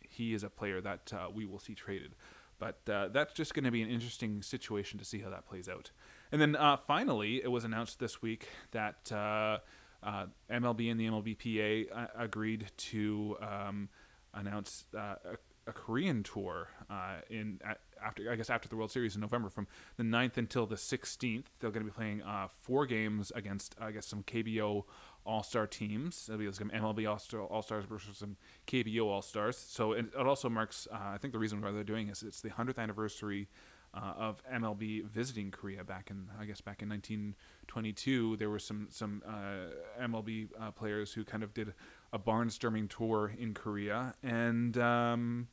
[0.00, 2.14] he is a player that uh, we will see traded.
[2.58, 5.66] But uh, that's just going to be an interesting situation to see how that plays
[5.66, 5.92] out.
[6.30, 9.58] And then uh, finally, it was announced this week that uh,
[10.02, 13.88] uh, MLB and the MLBPA agreed to um,
[14.34, 17.60] announce a a Korean tour uh, in
[18.04, 21.44] after I guess after the World Series in November from the 9th until the 16th.
[21.58, 24.84] They're going to be playing uh, four games against I guess some KBO
[25.30, 26.28] All Star teams.
[26.28, 29.56] It'll be some MLB All Stars versus some KBO All Stars.
[29.56, 32.40] So it, it also marks uh, I think the reason why they're doing is it's
[32.40, 33.48] the 100th anniversary.
[33.92, 38.86] Uh, of MLB visiting Korea back in I guess back in 1922, there were some
[38.88, 41.74] some uh, MLB uh, players who kind of did
[42.12, 45.48] a barnstorming tour in Korea, and um,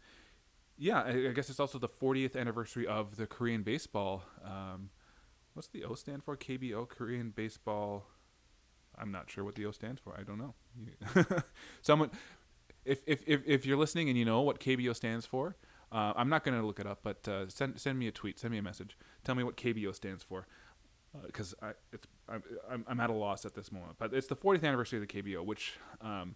[0.78, 4.22] yeah, I, I, guess it's also the 40th anniversary of the Korean baseball.
[4.46, 4.92] Um,
[5.56, 6.38] what's the O stand for?
[6.38, 8.06] KBO Korean Baseball
[8.98, 10.16] I'm not sure what the O stands for.
[10.18, 10.54] I don't know.
[11.82, 12.12] Someone,
[12.86, 15.56] if, if if if you're listening and you know what KBO stands for,
[15.92, 18.40] uh, I'm not going to look it up, but uh, send send me a tweet,
[18.40, 20.48] send me a message, tell me what KBO stands for,
[21.26, 23.96] because uh, I it's I'm, I'm at a loss at this moment.
[23.98, 26.36] But it's the 40th anniversary of the KBO, which um,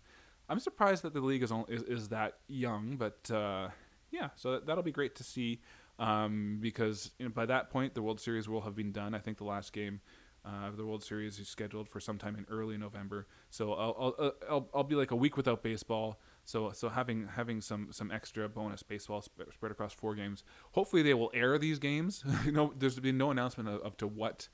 [0.50, 3.69] I'm surprised that the league is only, is, is that young, but uh,
[4.12, 5.62] yeah, so that'll be great to see
[6.00, 9.13] um, because you know, by that point the World Series will have been done.
[9.13, 10.02] I think the last game
[10.43, 13.27] of the World Series is scheduled for sometime in early November.
[13.49, 16.19] So I'll, I'll, uh, I'll, I'll be like a week without baseball.
[16.43, 20.43] So so having having some some extra bonus baseball sp- spread across four games.
[20.71, 22.23] Hopefully they will air these games.
[22.45, 24.47] you know, there's been no announcement of, of to what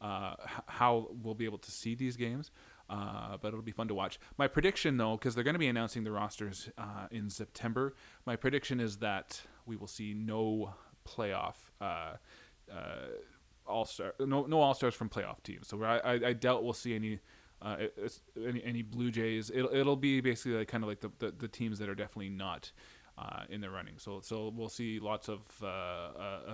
[0.00, 0.34] uh,
[0.66, 2.50] how we'll be able to see these games.
[2.90, 4.20] Uh, but it'll be fun to watch.
[4.36, 7.94] My prediction, though, because they're going to be announcing the rosters uh, in September,
[8.26, 10.74] my prediction is that we will see no
[11.08, 12.14] playoff uh,
[12.72, 13.08] uh
[13.66, 15.68] all star, no no all stars from playoff teams.
[15.68, 17.20] So I, I, I doubt we'll see any.
[17.62, 17.86] Uh,
[18.46, 19.50] any, any Blue Jays?
[19.54, 22.28] It'll, it'll be basically like kind of like the, the, the teams that are definitely
[22.28, 22.70] not
[23.16, 23.94] uh, in the running.
[23.98, 26.52] So so we'll see lots of uh, uh, uh,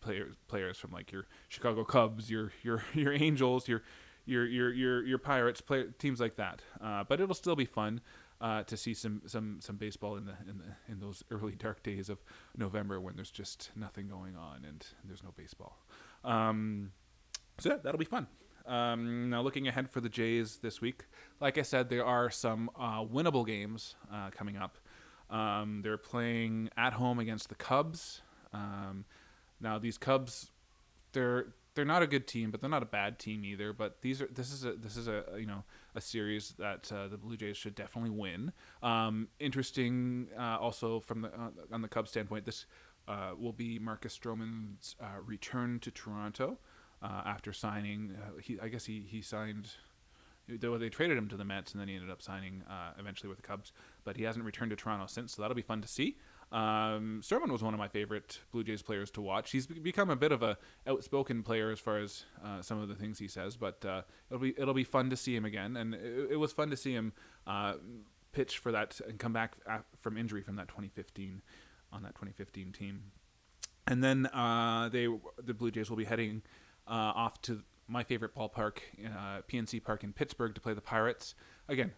[0.00, 3.82] players players from like your Chicago Cubs, your your your Angels, your
[4.24, 6.62] your your your your Pirates, play, teams like that.
[6.80, 8.00] Uh, but it'll still be fun
[8.40, 11.82] uh, to see some some some baseball in the in the in those early dark
[11.82, 12.18] days of
[12.56, 15.78] November when there's just nothing going on and there's no baseball.
[16.24, 16.92] Um,
[17.58, 18.26] so yeah, that'll be fun.
[18.66, 21.04] Um, now looking ahead for the Jays this week,
[21.40, 24.78] like I said, there are some uh, winnable games uh, coming up.
[25.30, 28.22] Um, they're playing at home against the Cubs.
[28.52, 29.04] Um,
[29.60, 30.50] now these Cubs,
[31.12, 33.72] they're they're not a good team, but they're not a bad team either.
[33.72, 37.08] But these are this is a this is a you know a series that uh,
[37.08, 38.52] the Blue Jays should definitely win.
[38.82, 42.66] Um, interesting, uh, also from the uh, on the Cubs standpoint, this
[43.08, 46.58] uh, will be Marcus Stroman's uh, return to Toronto
[47.02, 48.16] uh, after signing.
[48.42, 49.70] he I guess he he signed
[50.48, 53.38] they, traded him to the Mets, and then he ended up signing uh, eventually with
[53.38, 53.72] the Cubs.
[54.04, 56.16] But he hasn't returned to Toronto since, so that'll be fun to see.
[56.50, 59.52] Um, was one of my favorite Blue Jays players to watch.
[59.52, 62.94] He's become a bit of a outspoken player as far as uh, some of the
[62.94, 65.76] things he says, but uh, it'll be it'll be fun to see him again.
[65.76, 67.14] And it, it was fun to see him
[67.46, 67.74] uh,
[68.32, 69.56] pitch for that and come back
[69.96, 71.40] from injury from that 2015
[71.92, 73.02] on that 2015 team.
[73.86, 75.08] And then uh, they
[75.42, 76.42] the Blue Jays will be heading
[76.86, 81.34] uh, off to my favorite ballpark, uh, PNC Park in Pittsburgh, to play the Pirates.
[81.68, 81.92] Again,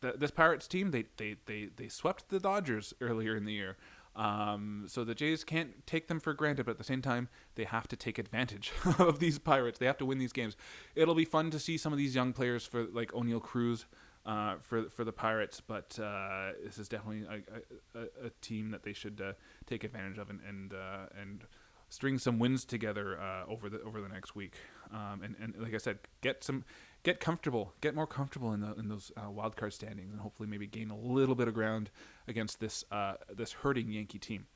[0.00, 3.76] the, this Pirates team they, they they they swept the Dodgers earlier in the year.
[4.16, 7.62] Um, so the Jays can't take them for granted, but at the same time, they
[7.62, 9.78] have to take advantage of these Pirates.
[9.78, 10.56] They have to win these games.
[10.96, 13.86] It'll be fun to see some of these young players for like Oneil Cruz
[14.28, 18.82] uh, for for the Pirates, but uh, this is definitely a, a, a, team that
[18.82, 19.32] they should uh,
[19.66, 21.44] take advantage of and and uh, and
[21.88, 24.52] string some wins together uh, over the over the next week.
[24.92, 26.64] Um, and, and like I said, get some
[27.04, 30.46] get comfortable, get more comfortable in the in those uh, wild card standings, and hopefully
[30.46, 31.90] maybe gain a little bit of ground
[32.28, 34.46] against this uh, this hurting Yankee team.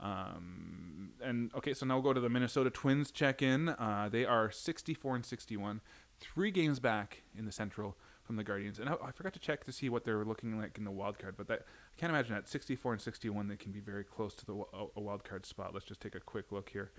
[0.00, 3.76] Um, and okay, so now we'll go to the Minnesota Twins check in.
[4.10, 5.82] They are 64 and 61,
[6.18, 7.96] three games back in the Central
[8.30, 8.78] from the Guardians.
[8.78, 11.18] And I, I, forgot to check to see what they're looking like in the wild
[11.18, 14.36] card, but that I can't imagine at 64 and 61 they can be very close
[14.36, 15.74] to the a, wild card spot.
[15.74, 16.92] Let's just take a quick look here.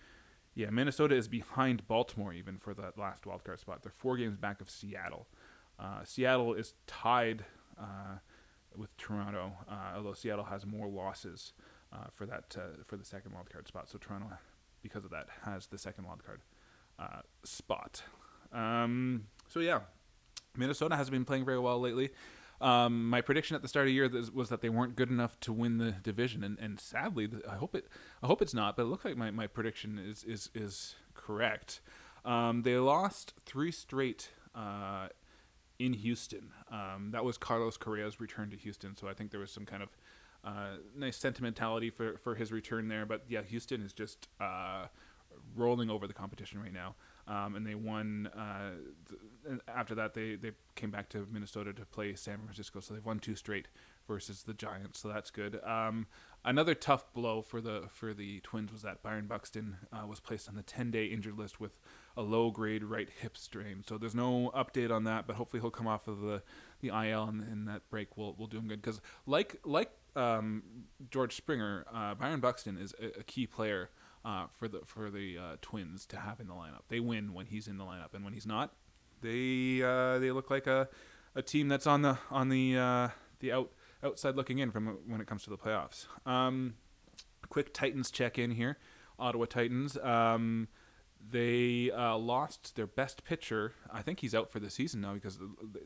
[0.56, 3.82] Yeah, Minnesota is behind Baltimore even for that last wild card spot.
[3.82, 5.26] They're four games back of Seattle.
[5.80, 7.46] Uh, Seattle is tied
[7.80, 8.18] uh,
[8.76, 11.54] with Toronto, uh, although Seattle has more losses
[11.94, 13.90] uh, for that uh, for the second wild card spot.
[13.90, 14.28] So Toronto,
[14.84, 16.42] because of that, has the second wild card
[17.00, 18.04] uh, spot.
[18.52, 19.80] Um, so yeah,
[20.56, 22.10] Minnesota hasn't been playing very well lately.
[22.60, 25.40] Um, my prediction at the start of the year was that they weren't good enough
[25.42, 27.88] to win the division, and, and sadly, I hope it
[28.22, 28.76] I hope it's not.
[28.76, 31.82] But it looks like my, my prediction is is is correct.
[32.24, 35.08] Um, they lost three straight uh,
[35.80, 36.52] in Houston.
[36.72, 39.82] Um, that was Carlos Correa's return to Houston, so I think there was some kind
[39.82, 39.90] of
[40.44, 43.08] uh, nice sentimentality for, for his return there.
[43.08, 44.86] But yeah, Houston is just uh,
[45.56, 46.94] rolling over the competition right now
[47.32, 48.28] um, and they won.
[48.28, 48.72] Uh,
[49.08, 53.06] th- after that, they they came back to Minnesota to play San Francisco, so they've
[53.06, 53.70] won two straight
[54.08, 55.62] versus the Giants, so that's good.
[55.64, 56.08] Um,
[56.44, 60.50] another tough blow for the for the Twins was that Byron Buxton uh, was placed
[60.50, 61.80] on the 10-day injured list with
[62.18, 63.86] a low-grade right hip strain.
[63.88, 66.44] So there's no update on that, but hopefully he'll come off of the
[66.82, 68.82] the IL and, and that break will will do him good.
[68.82, 70.64] Because like like um,
[71.10, 73.90] George Springer, uh, Byron Buxton is a, a key player
[74.24, 76.84] uh, for the for the uh, Twins to have in the lineup.
[76.90, 78.74] They win when he's in the lineup, and when he's not,
[79.22, 80.90] they uh, they look like a,
[81.36, 83.08] a team that's on the on the uh,
[83.40, 83.72] the out
[84.04, 86.06] outside looking in from when it comes to the playoffs.
[86.26, 86.76] Um,
[87.50, 88.78] quick Titans check in here,
[89.20, 89.98] Ottawa Titans.
[89.98, 90.68] Um,
[91.30, 93.74] they uh, lost their best pitcher.
[93.92, 95.38] I think he's out for the season now because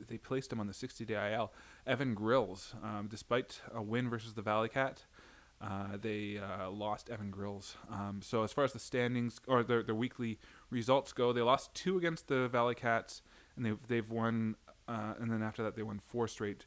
[0.08, 1.52] they placed him on the 60-day IL.
[1.86, 5.04] Evan Grills, um, despite a win versus the Valley Cat,
[5.62, 7.78] uh, they uh, lost Evan Grills.
[7.92, 10.38] Um, so as far as the standings or their, their weekly
[10.70, 13.22] results go, they lost two against the Valley Cats,
[13.56, 14.56] and they've they've won.
[14.88, 16.66] Uh, and then after that, they won four straight.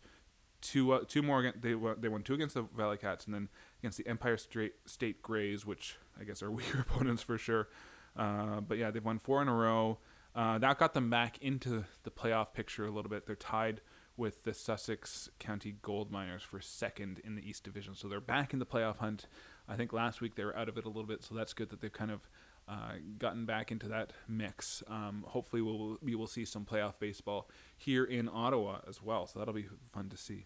[0.61, 1.41] Two uh, two more.
[1.41, 3.49] Against, they won, they won two against the Valley Cats, and then
[3.81, 7.69] against the Empire State State Greys, which I guess are weaker opponents for sure.
[8.17, 9.99] Uh, but yeah, they've won four in a row.
[10.35, 13.27] Uh, that got them back into the playoff picture a little bit.
[13.27, 13.81] They're tied
[14.19, 17.95] with the Sussex County Gold Miners for second in the East Division.
[17.95, 19.27] So they're back in the playoff hunt.
[19.69, 21.71] I think last week they were out of it a little bit, so that's good
[21.71, 22.29] that they've kind of
[22.69, 24.83] uh, gotten back into that mix.
[24.89, 29.27] Um, hopefully, we'll, we will see some playoff baseball here in Ottawa as well.
[29.27, 30.45] So that'll be fun to see.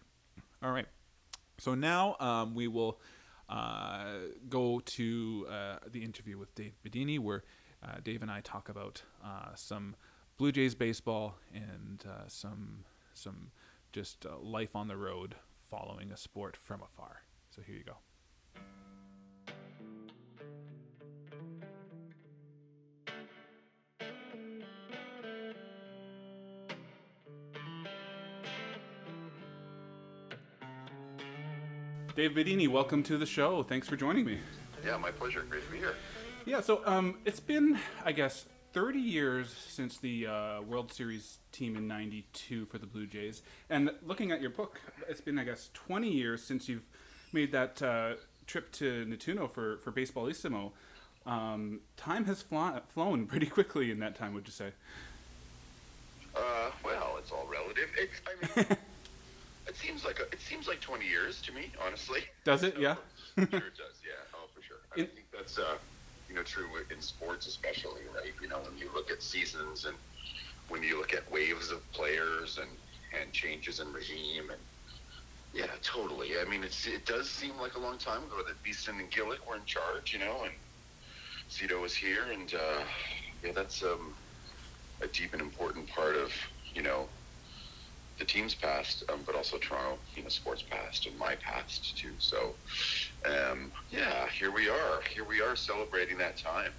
[0.63, 0.87] All right.
[1.57, 2.99] So now um, we will
[3.49, 4.05] uh,
[4.49, 7.43] go to uh, the interview with Dave Bidini, where
[7.83, 9.95] uh, Dave and I talk about uh, some
[10.37, 13.51] Blue Jays baseball and uh, some some
[13.93, 15.35] just uh, life on the road
[15.69, 17.21] following a sport from afar.
[17.55, 17.97] So here you go.
[32.15, 33.63] Dave Bidini, welcome to the show.
[33.63, 34.39] Thanks for joining me.
[34.85, 35.43] Yeah, my pleasure.
[35.49, 35.95] Great to be here.
[36.45, 41.77] Yeah, so um, it's been, I guess, 30 years since the uh, World Series team
[41.77, 43.43] in 92 for the Blue Jays.
[43.69, 46.85] And looking at your book, it's been, I guess, 20 years since you've
[47.31, 48.13] made that uh,
[48.47, 50.71] trip to Nettuno for, for Baseballissimo.
[51.25, 54.71] Um, time has flown pretty quickly in that time, would you say?
[56.35, 57.89] Uh, well, it's all relative.
[57.95, 58.65] It, I mean,
[59.67, 62.21] it seems like a, it seems like 20 years to me, honestly.
[62.43, 62.75] Does it?
[62.79, 62.95] Yeah.
[63.35, 63.59] sure, it does.
[64.03, 64.11] Yeah.
[64.33, 64.77] Oh, for sure.
[64.97, 65.75] I in, think that's uh,
[66.33, 68.33] you know true in sports, especially, right?
[68.41, 69.95] You know, when you look at seasons and
[70.69, 72.71] when you look at waves of players and
[73.21, 74.61] and changes in regime and
[75.53, 76.39] yeah, totally.
[76.43, 79.47] I mean, it's it does seem like a long time ago that Beeston and Gillick
[79.47, 80.53] were in charge, you know, and
[81.47, 82.83] Cito was here, and uh,
[83.43, 84.15] yeah, that's um,
[85.03, 86.33] a deep and important part of
[86.73, 87.09] you know
[88.23, 92.11] the team's past, um, but also Toronto, you know, sports past and my past too.
[92.19, 92.53] So,
[93.25, 95.01] um, yeah, here we are.
[95.13, 96.71] Here we are celebrating that time.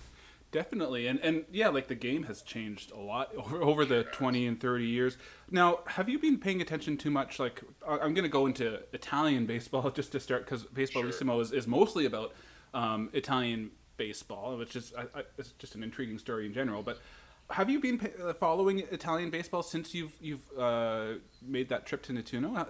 [0.52, 4.46] Definitely, and and yeah, like the game has changed a lot over, over the twenty
[4.46, 5.18] and thirty years.
[5.50, 7.38] Now, have you been paying attention too much?
[7.38, 11.42] Like, I'm going to go into Italian baseball just to start because Baseballissimo sure.
[11.42, 12.32] is, is mostly about
[12.72, 16.82] um, Italian baseball, which is I, I, it's just an intriguing story in general.
[16.82, 17.00] But
[17.50, 22.12] have you been uh, following Italian baseball since you've you've uh, made that trip to
[22.12, 22.56] Nettuno?
[22.56, 22.64] Uh,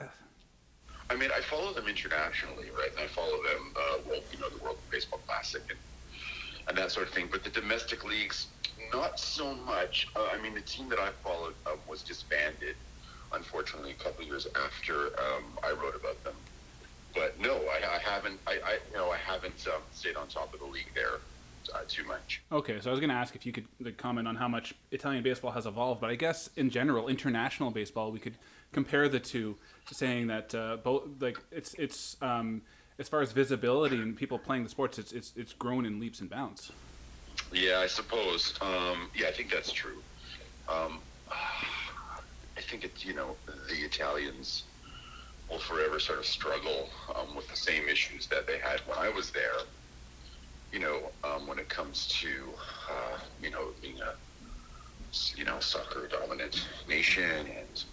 [1.10, 2.90] I mean, I follow them internationally, right?
[2.90, 5.78] And I follow them, uh, you know, the World Baseball Classic and,
[6.68, 7.28] and that sort of thing.
[7.30, 8.46] But the domestic leagues,
[8.92, 10.08] not so much.
[10.16, 12.76] Uh, I mean, the team that I followed um, was disbanded,
[13.32, 16.34] unfortunately, a couple years after um, I wrote about them.
[17.14, 18.40] But no, I, I haven't.
[18.46, 21.20] I, I, you know, I haven't um, stayed on top of the league there
[21.72, 22.42] uh, too much.
[22.50, 24.74] Okay, so I was going to ask if you could like, comment on how much
[24.90, 28.36] Italian baseball has evolved, but I guess in general, international baseball, we could
[28.72, 29.56] compare the two,
[29.90, 32.62] saying that uh, both like it's it's um,
[32.98, 36.20] as far as visibility and people playing the sports, it's it's it's grown in leaps
[36.20, 36.72] and bounds.
[37.52, 38.54] Yeah, I suppose.
[38.60, 40.02] Um, yeah, I think that's true.
[40.68, 40.98] Um,
[41.30, 44.64] I think it's you know the Italians
[45.50, 49.08] will forever sort of struggle um, with the same issues that they had when I
[49.08, 49.60] was there
[50.74, 52.28] you know, um, when it comes to,
[52.90, 54.14] uh, you know, being a,
[55.36, 57.84] you know, soccer dominant nation and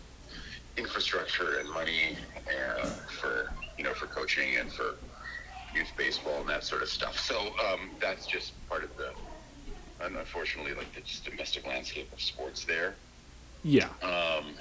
[0.78, 2.18] infrastructure and money
[2.48, 2.88] uh,
[3.20, 4.96] for, you know, for coaching and for
[5.76, 7.20] youth baseball and that sort of stuff.
[7.20, 9.14] So um, that's just part of the,
[10.04, 12.96] unfortunately, like the just domestic landscape of sports there.
[13.64, 13.90] Yeah.
[14.02, 14.56] Um,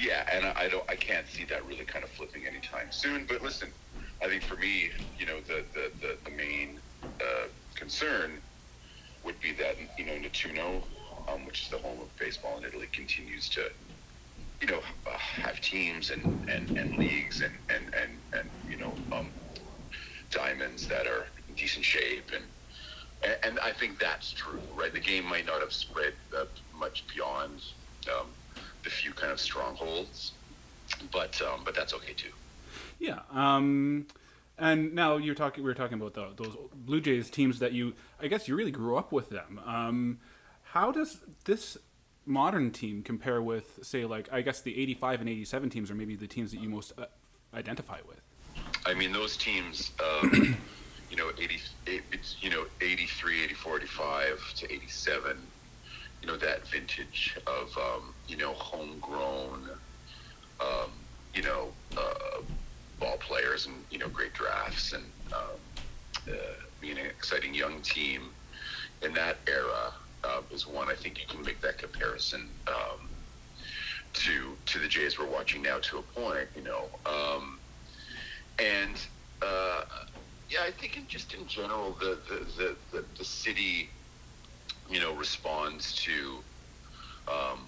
[0.00, 3.24] yeah, and I, I don't, I can't see that really kind of flipping anytime soon.
[3.28, 3.68] But listen,
[4.20, 6.80] I think for me, you know, the the, the, the main
[7.20, 8.40] uh, concern
[9.24, 10.82] would be that you know Nettuno,
[11.28, 13.70] um, which is the home of baseball in Italy, continues to
[14.60, 18.92] you know uh, have teams and, and, and leagues and, and, and, and you know
[19.12, 19.28] um,
[20.30, 22.44] diamonds that are in decent shape and
[23.42, 24.92] and I think that's true, right?
[24.92, 26.12] The game might not have spread
[26.78, 27.62] much beyond
[28.08, 28.26] um,
[28.84, 30.32] the few kind of strongholds,
[31.12, 32.30] but um, but that's okay too.
[32.98, 33.20] Yeah.
[33.32, 34.06] Um,
[34.58, 35.62] and now you're talking.
[35.62, 37.94] We were talking about the, those Blue Jays teams that you.
[38.20, 39.60] I guess you really grew up with them.
[39.64, 40.18] Um,
[40.62, 41.76] how does this
[42.24, 46.16] modern team compare with, say, like I guess the '85 and '87 teams or maybe
[46.16, 47.06] the teams that you most uh,
[47.54, 48.20] identify with?
[48.84, 49.92] I mean, those teams.
[50.00, 50.56] Um,
[51.10, 55.36] you know, 80, it's, you know, 83, 84, 85 to 87,
[56.20, 59.68] you know, that vintage of, um, you know, homegrown,
[60.60, 60.90] um,
[61.34, 62.40] you know, uh,
[62.98, 65.42] ball players and, you know, great drafts and um,
[66.28, 66.32] uh,
[66.80, 68.22] being an exciting young team
[69.02, 69.92] in that era
[70.24, 73.08] uh, is one I think you can make that comparison um,
[74.14, 76.86] to to the Jays we're watching now to a point, you know.
[77.04, 77.58] Um,
[78.58, 78.96] and
[79.42, 79.82] uh,
[80.50, 83.90] yeah, I think in just in general, the the, the, the, the city,
[84.90, 86.38] you know, responds to,
[87.28, 87.60] um,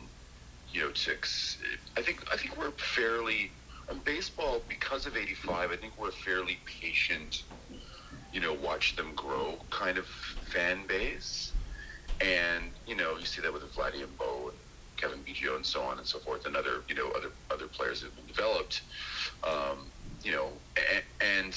[0.72, 1.12] you know, to.
[1.96, 3.50] I think I think we're fairly
[3.94, 5.70] baseball because of '85.
[5.70, 7.44] I think we're a fairly patient,
[8.32, 11.52] you know, watch them grow kind of fan base,
[12.20, 14.58] and you know, you see that with Vladdy and Bo and
[14.96, 18.00] Cavan Biggio and so on and so forth, and other you know other other players
[18.00, 18.82] that have been developed.
[19.44, 19.86] Um,
[20.22, 20.48] you know,
[20.94, 21.52] and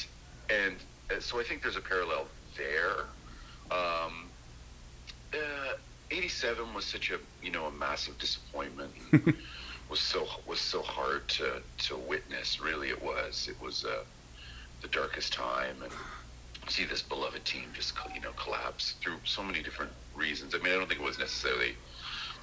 [0.49, 0.75] and,
[1.11, 2.27] and so I think there's a parallel
[2.57, 3.05] there.
[3.71, 4.29] Um,
[5.33, 5.77] uh,
[6.11, 8.91] 87 was such a you know a massive disappointment.
[9.91, 12.61] was so was so hard to to witness.
[12.61, 13.47] Really, it was.
[13.49, 14.03] It was uh,
[14.81, 15.91] the darkest time, and
[16.69, 20.55] see this beloved team just you know collapse through so many different reasons.
[20.55, 21.75] I mean, I don't think it was necessarily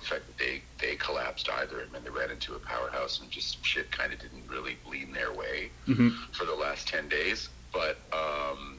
[0.01, 1.81] the fact that they they collapsed either.
[1.81, 5.13] I mean, they ran into a powerhouse and just shit kind of didn't really lean
[5.13, 6.11] their way mm-hmm.
[6.33, 7.49] for the last ten days.
[7.73, 8.77] But um,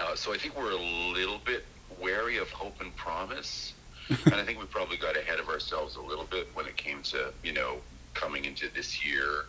[0.00, 1.64] uh, so I think we're a little bit
[2.00, 3.73] wary of hope and promise,
[4.26, 7.02] and I think we probably got ahead of ourselves a little bit when it came
[7.04, 7.78] to you know
[8.14, 9.46] coming into this year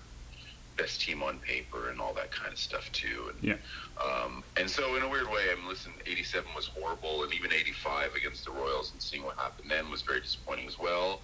[0.78, 3.32] best team on paper and all that kind of stuff too.
[3.32, 3.56] And, yeah.
[4.04, 5.94] Um, and so in a weird way, I'm listen.
[6.06, 10.02] 87 was horrible, and even 85 against the Royals and seeing what happened then was
[10.02, 11.22] very disappointing as well.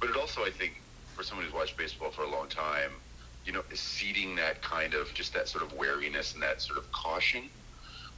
[0.00, 0.80] But it also, I think,
[1.14, 2.92] for someone who's watched baseball for a long time,
[3.44, 6.90] you know, seeding that kind of just that sort of wariness and that sort of
[6.92, 7.48] caution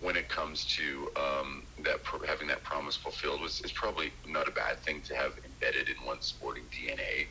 [0.05, 1.97] when it comes to um, that
[2.29, 5.97] having that promise fulfilled was is probably not a bad thing to have embedded in
[6.07, 7.27] one's sporting DNA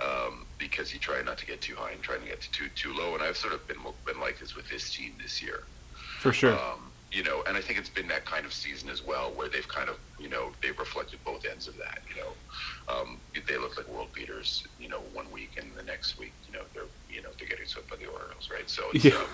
[0.00, 2.68] um, because you try not to get too high and trying to get to too
[2.74, 3.14] too low.
[3.14, 5.64] And I've sort of been been like this with this team this year.
[6.20, 6.54] For sure.
[6.54, 9.48] Um, you know, and I think it's been that kind of season as well, where
[9.48, 12.00] they've kind of, you know, they've reflected both ends of that.
[12.08, 16.18] You know, um, they look like world beaters, you know, one week and the next
[16.18, 18.68] week, you know, they're, you know, they're getting swept by the Orioles, right?
[18.68, 19.12] So it's, yeah.
[19.12, 19.26] um,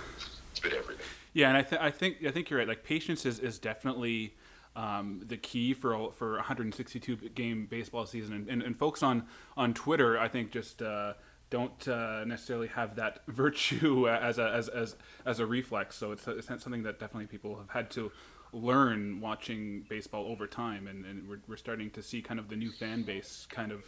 [0.51, 1.07] it's been everything.
[1.33, 2.69] Yeah, and I, th- I think I think you're right.
[2.69, 4.35] Like patience is, is definitely
[4.77, 8.35] um, the key for for 162 game baseball season.
[8.35, 9.25] And, and, and folks on
[9.57, 11.15] on Twitter, I think just uh,
[11.51, 15.97] don't uh, necessarily have that virtue as a as, as as a reflex.
[15.97, 18.13] So it's, it's something that definitely people have had to
[18.53, 22.57] learn watching baseball over time, and, and we're, we're starting to see kind of the
[22.57, 23.85] new fan base kind of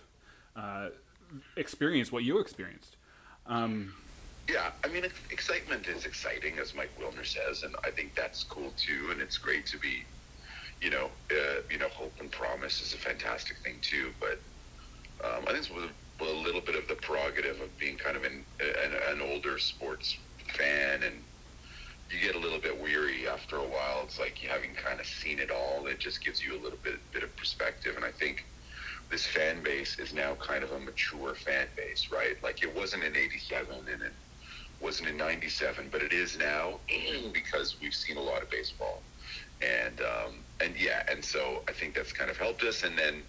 [0.57, 0.88] uh,
[1.57, 2.97] experience what you experienced.
[3.47, 3.92] Um,
[4.49, 8.72] yeah, I mean, excitement is exciting, as Mike Wilner says, and I think that's cool
[8.76, 9.09] too.
[9.11, 10.05] And it's great to be
[10.84, 14.12] you know, uh, you know, hope and promise is a fantastic thing too.
[14.20, 14.38] But
[15.24, 18.24] um, I think it's a, a little bit of the prerogative of being kind of
[18.24, 20.18] an, an, an older sports
[20.57, 21.14] fan, and
[22.11, 24.03] you get a little bit weary after a while.
[24.05, 25.86] It's like you having kind of seen it all.
[25.86, 28.45] It just gives you a little bit bit of perspective, and I think
[29.11, 32.36] this fan base is now kind of a mature fan base, right?
[32.42, 34.12] Like it wasn't in '87 and it
[34.85, 36.78] wasn't in '97, but it is now
[37.32, 39.03] because we've seen a lot of baseball
[39.62, 42.82] and um, and yeah, and so I think that's kind of helped us.
[42.82, 43.22] And then,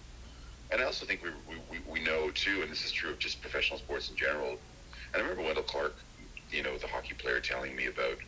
[0.70, 1.30] and I also think we,
[1.70, 4.58] we, we know too, and this is true of just professional sports in general.
[5.12, 5.96] And I remember Wendell Clark,
[6.50, 8.18] you know, the hockey player, telling me about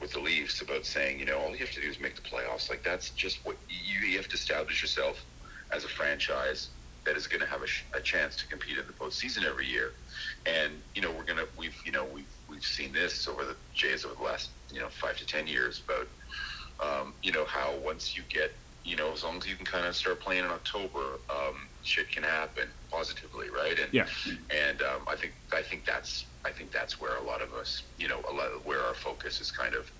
[0.00, 2.22] with the Leafs about saying, you know, all you have to do is make the
[2.22, 2.68] playoffs.
[2.68, 5.24] Like that's just what you, you have to establish yourself
[5.70, 6.68] as a franchise
[7.04, 9.66] that is going to have a, sh- a chance to compete in the postseason every
[9.66, 9.92] year.
[10.46, 14.04] And you know, we're gonna we've you know we've we've seen this over the Jays
[14.04, 16.08] over the last you know five to ten years about
[16.82, 18.52] um, you know how once you get
[18.84, 22.10] you know as long as you can kind of start playing in October, um, shit
[22.10, 23.78] can happen positively, right?
[23.78, 24.06] And yeah,
[24.50, 27.82] and um, I think I think that's I think that's where a lot of us,
[27.98, 29.90] you know, a lot of where our focus is kind of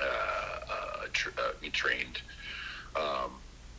[0.00, 2.20] uh, uh, tra- uh, trained
[2.96, 3.32] um,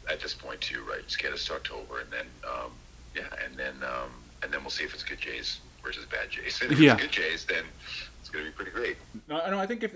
[0.09, 1.05] at this point too, right?
[1.05, 2.71] Just get us to October, and then um,
[3.15, 6.61] yeah, and then um, and then we'll see if it's good Jays versus bad Jays.
[6.61, 6.93] And if yeah.
[6.93, 7.63] it's good Jays, then
[8.19, 8.97] it's going to be pretty great.
[9.27, 9.95] No, no I think if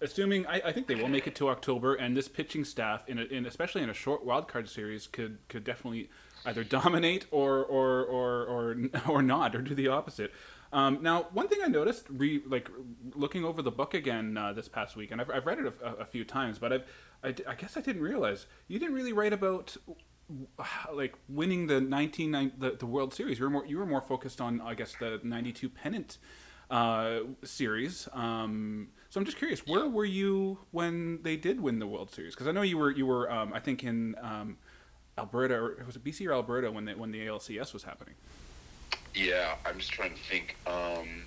[0.00, 3.18] assuming I, I, think they will make it to October, and this pitching staff, in,
[3.18, 6.10] a, in especially in a short wild card series, could could definitely
[6.44, 8.76] either dominate or or or or,
[9.08, 10.32] or not, or do the opposite.
[10.76, 12.70] Um, now, one thing I noticed, re, like
[13.14, 15.94] looking over the book again uh, this past week, and I've, I've read it a,
[15.94, 16.84] a, few times, but I've,
[17.24, 19.74] I, I guess I didn't realize you didn't really write about
[20.92, 23.38] like winning the 19 the, the World Series.
[23.38, 26.18] You were more you were more focused on I guess the 92 pennant
[26.70, 28.06] uh, series.
[28.12, 32.34] Um, so I'm just curious, where were you when they did win the World Series?
[32.34, 34.58] Because I know you were you were um, I think in um,
[35.16, 38.16] Alberta or was it BC or Alberta when the when the ALCS was happening?
[39.16, 40.56] Yeah, I'm just trying to think.
[40.66, 41.24] Um,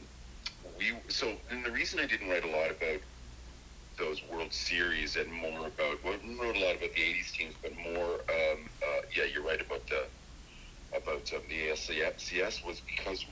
[0.78, 3.02] we so and the reason I didn't write a lot about
[3.98, 7.56] those World Series and more about well, I wrote a lot about the '80s teams,
[7.64, 10.04] but more um, uh, yeah, you're right about the
[10.96, 13.26] about um, the ALCS was because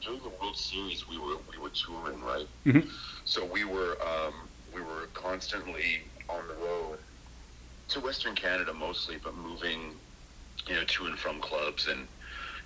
[0.00, 2.88] during the World Series we were we were touring right, Mhm.
[3.26, 4.32] so we were um,
[4.74, 6.00] we were constantly
[6.30, 6.98] on the road
[7.88, 9.94] to Western Canada mostly, but moving
[10.66, 12.08] you know to and from clubs and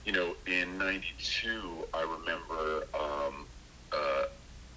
[0.05, 3.47] you know in '92 I remember um,
[3.93, 4.25] uh,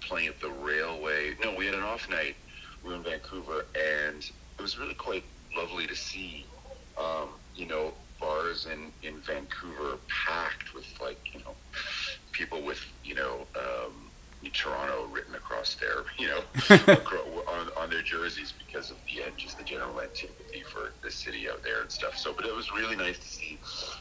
[0.00, 1.34] playing at the Railway.
[1.42, 2.36] No, we had an off night.
[2.84, 5.24] We were in Vancouver, and it was really quite
[5.56, 6.46] lovely to see.
[6.98, 11.54] Um, you know, bars in in Vancouver packed with like you know
[12.32, 14.05] people with you know um,
[14.52, 16.40] Toronto written across their you know
[17.48, 21.48] on, on their jerseys because of the uh, just the general antipathy for the city
[21.48, 22.16] out there and stuff.
[22.16, 23.58] So, but it was really nice to see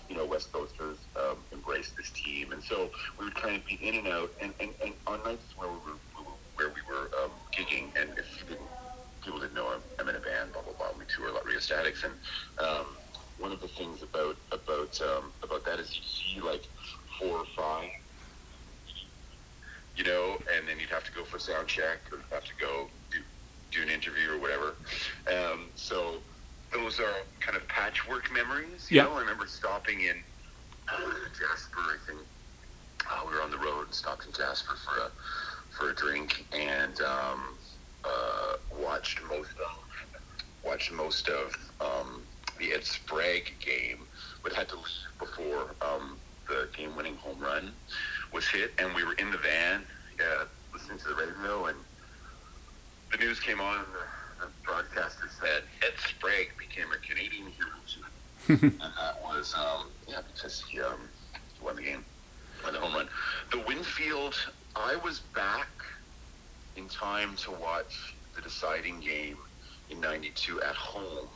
[0.10, 3.76] you know West Coasters um, embrace this team, and so we would kind of be
[3.82, 7.32] in and out, and, and, and on nights where we were, where we were um,
[7.52, 8.68] gigging, and if didn't,
[9.24, 10.88] people didn't know I'm, I'm in a band, blah blah blah.
[10.98, 12.14] We tour a lot, Rheostatics, and
[12.60, 12.86] um,
[13.38, 16.68] one of the things about about um, about that is you see like
[17.20, 17.90] four or five,
[19.96, 22.54] you know, and then you'd have to go for a sound check, or have to
[22.60, 23.20] go do
[23.72, 24.76] do an interview or whatever.
[25.28, 26.16] Um, so
[26.74, 28.90] those are kind of patchwork memories.
[28.90, 29.04] You Yeah.
[29.04, 30.18] know, I remember stopping in
[30.88, 30.98] uh,
[31.38, 31.80] Jasper.
[31.80, 32.20] I think
[33.10, 35.12] uh, we were on the road and stopped in Jasper for a
[35.78, 37.58] for a drink and um,
[38.04, 39.84] uh, watched most of
[40.64, 42.22] watched most of um,
[42.60, 44.08] the Ed Sprague game,
[44.44, 44.86] but had to leave
[45.20, 46.18] before um,
[46.48, 47.74] the game-winning home run
[48.36, 49.82] was hit, and we were in the van,
[50.20, 51.78] uh, listening to the radio, and
[53.10, 57.72] the news came on, and the, the broadcaster said Ed Sprague became a Canadian hero,
[58.62, 61.00] and that was um, yeah because he um,
[61.34, 62.04] he won the game,
[62.62, 63.08] won the home run.
[63.52, 64.36] The Winfield,
[64.76, 65.70] I was back
[66.76, 69.38] in time to watch the deciding game
[69.90, 71.30] in '92 at home,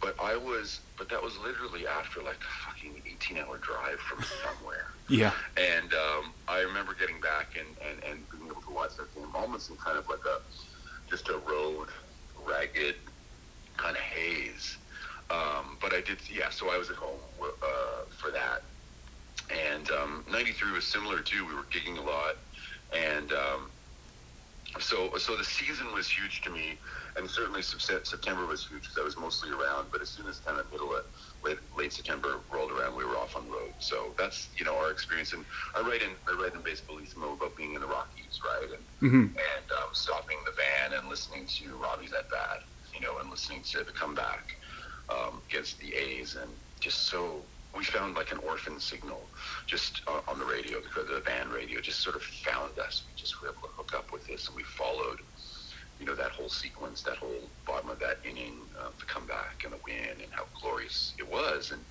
[0.00, 4.86] but I was, but that was literally after like a fucking 18-hour drive from somewhere.
[5.06, 5.32] Yeah.
[5.58, 9.28] And um, I remember getting back and, and, and being able to watch that game
[9.34, 10.40] almost in kind of like a
[11.10, 11.88] just a road,
[12.42, 12.94] ragged
[13.76, 14.78] kind of haze.
[15.30, 16.48] Um, but I did, yeah.
[16.48, 18.62] So I was at home uh, for that,
[19.50, 21.46] and um, '93 was similar too.
[21.46, 22.36] We were gigging a lot,
[22.94, 23.70] and um,
[24.84, 26.78] so so the season was huge to me,
[27.16, 29.88] and certainly September was huge because I was mostly around.
[29.92, 31.04] But as soon as kind of middle of
[31.44, 33.74] late, late September rolled around, we were off on the road.
[33.78, 35.32] So that's you know our experience.
[35.32, 38.70] And I write in I write in Baseballissimo about being in the Rockies, right?
[38.76, 42.60] And hmm and um, stopping the van and listening to Robbie's at bat,
[42.94, 44.46] you know, and listening to the comeback
[45.08, 49.22] um, against the A's, and just so we found like an orphan signal
[49.66, 53.02] just uh, on the radio, the, the band radio just sort of found us.
[53.06, 55.20] We just were able to hook up with this, and we followed,
[55.98, 59.72] you know, that whole sequence, that whole bottom of that inning, uh, the comeback and
[59.72, 61.82] the win, and how glorious it was, and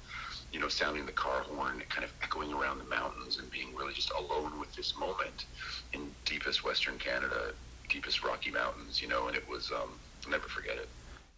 [0.51, 3.93] you know, sounding the car horn, kind of echoing around the mountains, and being really
[3.93, 5.45] just alone with this moment
[5.93, 7.53] in deepest Western Canada,
[7.89, 9.89] deepest Rocky Mountains, you know, and it was um,
[10.25, 10.88] I'll never forget it.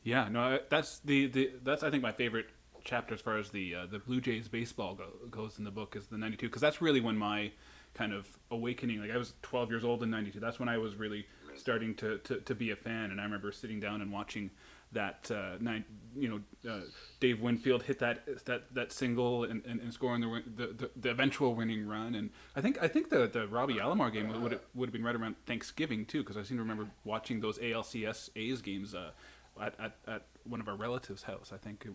[0.04, 2.48] Yeah, no, that's the, the that's I think my favorite
[2.86, 5.96] chapter as far as the uh, the Blue Jays baseball go, goes in the book
[5.96, 7.52] is the '92 because that's really when my
[7.94, 9.02] kind of awakening.
[9.02, 10.40] Like I was 12 years old in '92.
[10.40, 11.26] That's when I was really
[11.56, 14.52] starting to, to, to be a fan, and I remember sitting down and watching
[14.92, 15.84] that uh, nine,
[16.16, 16.82] you know, uh,
[17.20, 21.10] Dave Winfield hit that that that single and, and, and scoring the, the, the the
[21.10, 24.62] eventual winning run, and I think I think the the Robbie Alomar game would have,
[24.74, 28.30] would have been right around Thanksgiving too, because I seem to remember watching those ALCS
[28.36, 29.12] A's games uh,
[29.60, 31.52] at, at, at one of our relatives' house.
[31.54, 31.88] I think,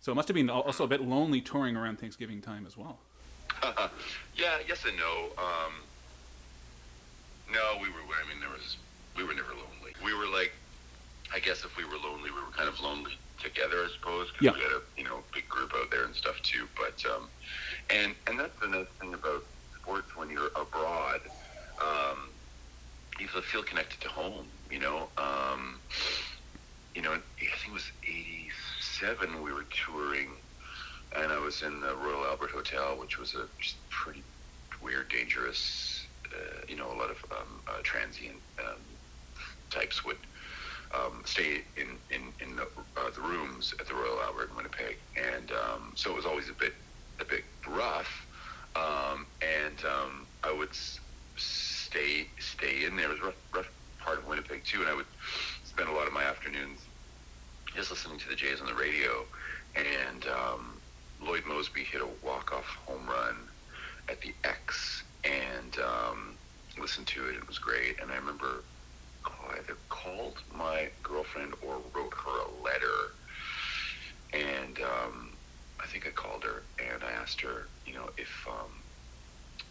[0.00, 2.98] so it must have been also a bit lonely touring around Thanksgiving time as well.
[4.36, 5.26] yeah, yes and no.
[5.38, 5.72] Um,
[7.52, 7.96] no, we were.
[8.00, 8.76] I mean, there was.
[9.16, 9.94] We were never lonely.
[10.04, 10.52] We were like,
[11.34, 14.44] I guess if we were lonely, we were kind of lonely together, I suppose, because
[14.44, 14.52] Yeah.
[14.52, 16.66] we had a you know big group out there and stuff too.
[16.76, 17.28] But um,
[17.90, 19.44] and and that's the nice thing about
[19.80, 21.20] sports when you're abroad.
[21.80, 22.28] Um,
[23.18, 24.46] you feel- feel connected to home.
[24.70, 25.08] You know.
[25.16, 25.78] Um,
[26.94, 27.90] you know, I think it was
[29.02, 29.42] '87.
[29.42, 30.28] We were touring
[31.14, 33.46] and I was in the Royal Albert Hotel, which was a
[33.90, 34.22] pretty
[34.82, 36.06] weird, dangerous.
[36.32, 38.80] Uh, you know, a lot of um, uh, transient um,
[39.70, 40.16] types would
[40.94, 42.62] um, stay in in, in the,
[42.96, 46.48] uh, the rooms at the Royal Albert in Winnipeg, and um, so it was always
[46.48, 46.74] a bit
[47.20, 48.26] a bit rough.
[48.74, 50.74] Um, and um, I would
[51.36, 53.06] stay stay in there.
[53.06, 53.70] It was a rough, rough
[54.00, 54.94] part of Winnipeg too, and I
[57.76, 59.24] just listening to the Jays on the radio,
[59.74, 60.80] and um,
[61.22, 63.36] Lloyd Moseby hit a walk-off home run
[64.08, 66.34] at the X, and um,
[66.80, 67.36] listened to it.
[67.36, 68.62] It was great, and I remember
[69.26, 73.12] oh, either called my girlfriend or wrote her a letter,
[74.32, 75.30] and um,
[75.78, 78.72] I think I called her and I asked her, you know, if um,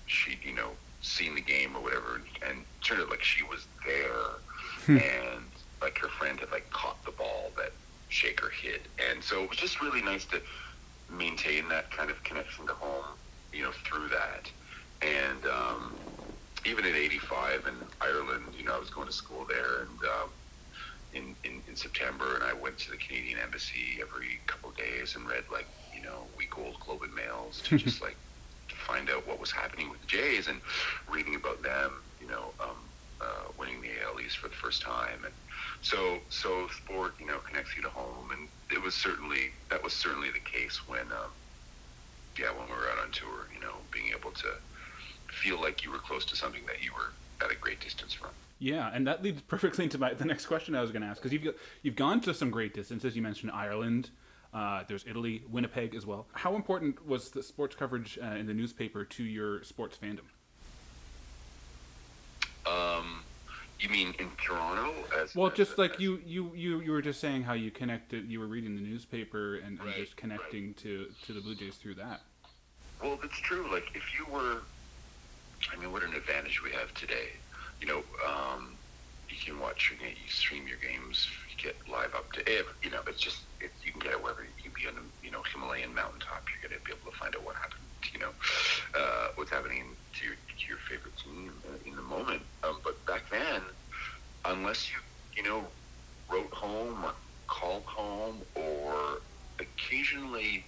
[0.05, 0.69] she'd, you know,
[1.01, 4.37] seen the game or whatever, and, turned sort like she was there,
[4.85, 4.97] hmm.
[4.97, 5.45] and
[5.81, 7.71] like her friend had like caught the ball that
[8.15, 8.81] Shaker hit.
[9.09, 10.41] And so it was just really nice to
[11.09, 13.05] maintain that kind of connection to home,
[13.51, 14.49] you know, through that.
[15.01, 15.93] And um,
[16.65, 20.29] even in '85 in Ireland, you know, I was going to school there, and um,
[21.13, 25.15] in, in in September, and I went to the Canadian Embassy every couple of days
[25.15, 28.15] and read like you know week old Globe and Mails to just like
[28.69, 30.61] find out what was happening with the Jays and
[31.09, 31.91] reading about them,
[32.21, 32.77] you know, um,
[33.19, 35.33] uh, winning the AL East for the first time, and
[35.85, 39.93] so so sport, you know, connects you to home, and it was certainly that was
[39.93, 41.31] certainly the case when, um,
[42.39, 44.47] yeah, when we were out on tour, you know, being able to
[45.27, 47.13] feel like you were close to something that you were
[47.45, 48.31] at a great distance from.
[48.57, 51.21] Yeah, and that leads perfectly into my the next question I was going to ask
[51.21, 53.15] because you've you've gone to some great distances.
[53.15, 54.09] You mentioned Ireland.
[54.55, 56.25] Uh, there's Italy, Winnipeg as well.
[56.31, 60.23] How important was the sports coverage uh, in the newspaper to your sports fandom?
[62.65, 63.21] Um,
[63.85, 64.93] you mean in Toronto?
[65.21, 67.71] As, well, as, just as, like you, you, you, you were just saying how you
[67.71, 68.29] connected.
[68.29, 71.95] You were reading the newspaper and, and just connecting to to the Blue Jays through
[71.95, 72.21] that.
[73.01, 73.67] Well, that's true.
[73.71, 74.61] Like if you were,
[75.71, 77.29] I mean, what an advantage we have today.
[77.81, 78.75] You know, um,
[79.29, 82.65] you can watch your game, you stream your games, you get live up to it.
[82.83, 85.25] you know, it's just it, you can get it wherever you can be on a
[85.25, 86.47] you know Himalayan mountaintop.
[86.49, 87.81] You're gonna be able to find out what happened.
[88.13, 88.31] You know,
[88.95, 89.83] uh, what's happening
[90.13, 91.51] to your to your favorite team
[91.83, 92.41] in, in the moment.
[92.63, 93.61] Um, but back then,
[94.47, 94.97] unless you
[95.35, 95.63] you know
[96.31, 97.13] wrote home or
[97.47, 99.21] called home or
[99.59, 100.63] occasionally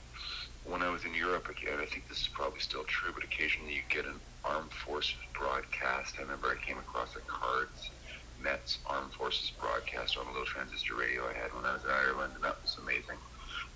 [0.65, 3.73] when I was in Europe again, I think this is probably still true, but occasionally
[3.73, 6.15] you get an armed forces broadcast.
[6.19, 7.89] I remember I came across a Cards
[8.41, 11.89] Mets Armed Forces broadcast on a little transistor radio I had when I was in
[11.89, 13.17] Ireland, and that was amazing.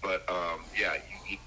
[0.01, 0.95] But um, yeah,
[1.27, 1.37] you, you,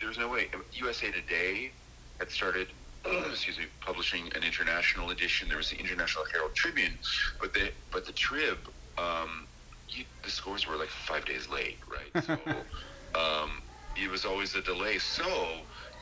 [0.00, 0.48] there's no way.
[0.72, 1.70] USA Today
[2.18, 2.68] had started,
[3.30, 5.48] excuse me, publishing an international edition.
[5.48, 6.98] There was the International Herald Tribune,
[7.40, 8.58] but the but the Trib,
[8.96, 9.46] um,
[9.88, 12.24] you, the scores were like five days late, right?
[12.24, 12.32] So.
[13.14, 13.62] um,
[13.96, 14.98] it was always a delay.
[14.98, 15.24] So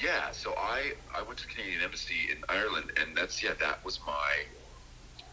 [0.00, 3.84] yeah, so I I went to the Canadian Embassy in Ireland, and that's yeah, that
[3.84, 4.44] was my.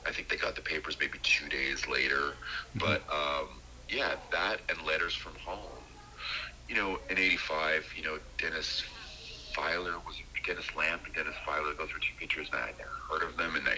[0.05, 2.33] I think they got the papers maybe two days later,
[2.75, 5.59] but um, yeah, that and letters from home.
[6.67, 8.83] You know, in '85, you know, Dennis
[9.53, 10.15] Filer was
[10.45, 11.73] Dennis Lamp and Dennis Filer.
[11.73, 13.55] Those were two pitchers, and I had never heard of them.
[13.55, 13.77] And I,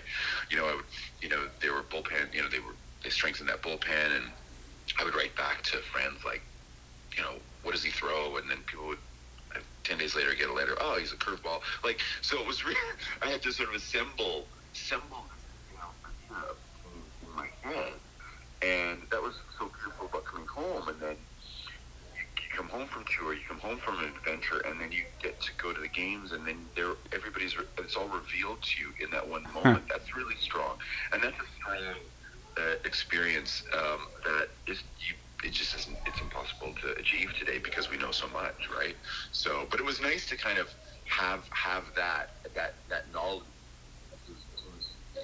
[0.50, 0.86] you know, I would,
[1.22, 2.34] you know, they were bullpen.
[2.34, 4.26] You know, they were they strengthened that bullpen, and
[5.00, 6.42] I would write back to friends like,
[7.16, 8.38] you know, what does he throw?
[8.38, 8.98] And then people would,
[9.84, 11.62] 10 days later, get a letter, oh, he's a curveball.
[11.84, 12.78] Like, so it was really,
[13.22, 15.26] I had to sort of assemble, assemble,
[15.72, 16.38] you know,
[17.24, 17.94] in my head.
[18.62, 20.90] And that was so beautiful about coming home.
[20.90, 21.16] And then
[22.16, 25.04] you, you come home from tour, you come home from an adventure, and then you
[25.22, 28.94] get to go to the games, and then there, everybody's it's all revealed to you
[29.04, 29.84] in that one moment.
[29.90, 30.78] That's really strong.
[31.12, 31.96] And that's a strong
[32.58, 37.92] uh, experience um, that is, you, it just isn't it's impossible to achieve today because
[37.92, 38.96] we know so much right
[39.32, 40.74] so but it was nice to kind of
[41.06, 43.44] have have that that that knowledge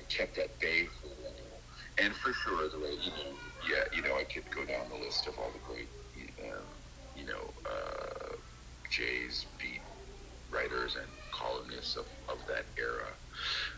[0.10, 1.62] kept at bay for a while.
[1.98, 3.32] and for sure the way you know
[3.68, 5.88] yeah you know i could go down the list of all the great
[7.32, 8.36] you know uh,
[8.90, 9.84] jay's beat
[10.52, 13.08] writers and columnists of, of that era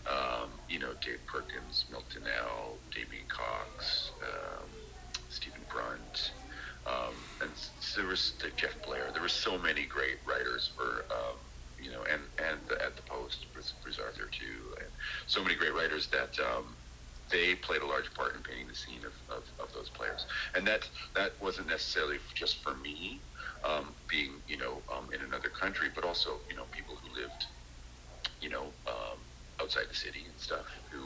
[0.09, 4.69] um, you know dave perkins Milton Dunnell, damien cox um,
[5.29, 6.33] Stephen Brunt,
[6.85, 7.51] um, and
[7.95, 9.11] there was the Jeff Blair.
[9.13, 11.37] There were so many great writers for, um,
[11.79, 14.91] you know, and and the, at the Post, Bruce Arthur too, and
[15.27, 16.77] so many great writers that um,
[17.31, 20.25] they played a large part in painting the scene of, of, of those players.
[20.55, 23.23] And that that wasn't necessarily just for me,
[23.63, 27.45] um, being you know um, in another country, but also you know people who lived,
[28.41, 29.17] you know, um,
[29.61, 31.01] outside the city and stuff who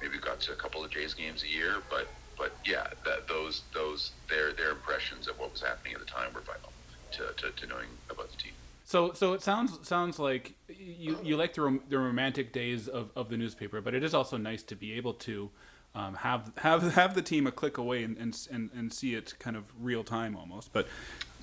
[0.00, 3.62] maybe got to a couple of Jays games a year, but but yeah, that those
[3.72, 6.72] those their their impressions of what was happening at the time were vital
[7.12, 8.52] to, to, to knowing about the team.
[8.84, 13.10] So, so it sounds sounds like you you like the rom- the romantic days of,
[13.16, 15.50] of the newspaper, but it is also nice to be able to
[15.94, 19.34] um, have have have the team a click away and and, and, and see it
[19.38, 20.72] kind of real time almost.
[20.72, 20.86] But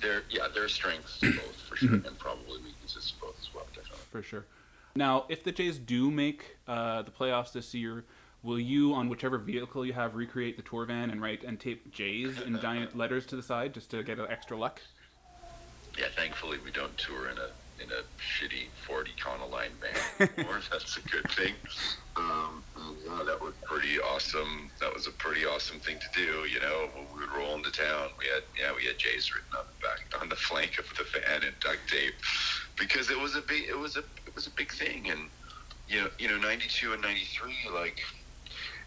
[0.02, 3.54] There, yeah, there are strengths to both for sure, and probably weaknesses to both as
[3.54, 3.98] well, definitely.
[4.10, 4.44] for sure.
[4.94, 8.04] Now, if the Jays do make uh, the playoffs this year,
[8.42, 11.92] will you, on whichever vehicle you have, recreate the tour van and write and tape
[11.92, 14.82] Jays in giant letters to the side just to get an extra luck?
[15.98, 17.48] Yeah, thankfully we don't tour in a
[17.82, 20.60] in a shitty Ford Econoline van anymore.
[20.70, 21.54] That's a good thing.
[22.16, 22.62] Um,
[23.04, 24.70] yeah, that was pretty awesome.
[24.80, 26.46] That was a pretty awesome thing to do.
[26.48, 29.48] You know, when we would roll into town, we had yeah, we had Jay's written
[29.52, 29.64] back
[30.22, 32.14] on the flank of the van and duct tape
[32.78, 35.20] because it was a big it was a it was a big thing and
[35.88, 38.00] you know you know 92 and 93 like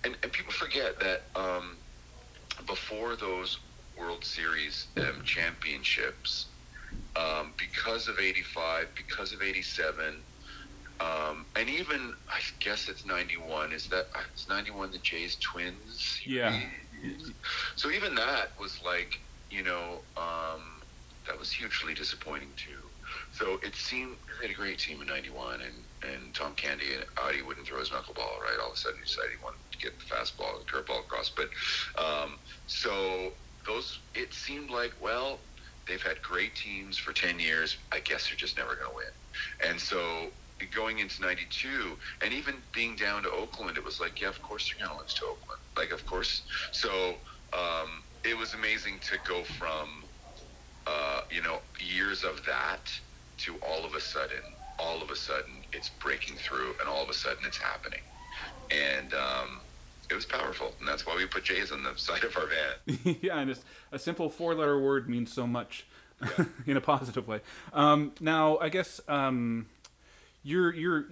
[0.05, 1.75] and, and people forget that um,
[2.67, 3.59] before those
[3.97, 6.45] World Series um, championships,
[7.15, 10.15] um, because of '85, because of '87,
[10.99, 13.73] um, and even I guess it's '91.
[13.73, 16.21] Is that it's '91 the Jays twins?
[16.25, 16.59] Yeah.
[17.75, 19.19] So even that was like
[19.49, 20.74] you know um,
[21.27, 22.81] that was hugely disappointing too.
[23.31, 27.05] So it seemed they had a great team in '91, and and Tom Candy and
[27.25, 28.57] Audie wouldn't throw his knuckleball right.
[28.61, 31.29] All of a sudden, he decided he wanted to get the fastball, the curveball across.
[31.29, 31.49] But
[31.97, 32.35] um,
[32.67, 33.31] so
[33.65, 35.39] those, it seemed like well,
[35.87, 37.77] they've had great teams for ten years.
[37.91, 39.69] I guess they're just never going to win.
[39.69, 40.31] And so
[40.73, 44.71] going into 92 and even being down to Oakland, it was like, yeah, of course
[44.71, 45.59] you're going to lose to Oakland.
[45.75, 46.43] Like, of course.
[46.71, 47.15] So
[47.53, 50.03] um, it was amazing to go from,
[50.87, 52.91] uh, you know, years of that
[53.37, 54.41] to all of a sudden,
[54.79, 58.01] all of a sudden it's breaking through and all of a sudden it's happening.
[58.71, 59.59] And um,
[60.09, 60.73] it was powerful.
[60.79, 63.17] And that's why we put J's on the side of our van.
[63.21, 65.85] yeah, and it's a simple four letter word means so much
[66.65, 67.41] in a positive way.
[67.73, 69.67] Um, now, I guess um,
[70.43, 71.05] you're you're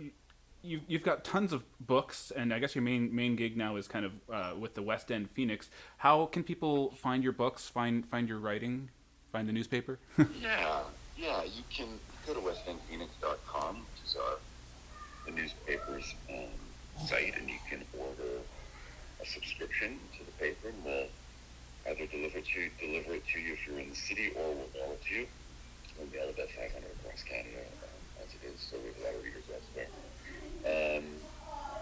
[0.61, 3.87] you've, you've got tons of books, and I guess your main main gig now is
[3.87, 5.69] kind of uh, with the West End Phoenix.
[5.97, 7.67] How can people find your books?
[7.67, 8.89] Find find your writing?
[9.33, 9.97] Find the newspaper?
[10.39, 10.83] yeah,
[11.17, 11.41] yeah.
[11.41, 11.87] You can
[12.27, 14.37] go to westendphoenix.com, which is our
[15.25, 16.53] the newspaper's um,
[17.07, 18.45] site, and you can order
[19.19, 21.09] a subscription to the paper, and we'll
[21.89, 24.69] either deliver it to deliver it to you if you're in the city, or we'll
[24.77, 25.27] mail it to you.
[25.97, 26.69] We'll mail it about 500
[27.01, 27.65] across Canada
[28.21, 29.89] as it is, so we have a lot of readers elsewhere.
[30.69, 31.05] Um,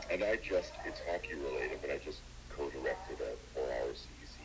[0.07, 2.23] and I just, it's hockey related, but I just
[2.55, 4.39] co-directed a four-hour CBC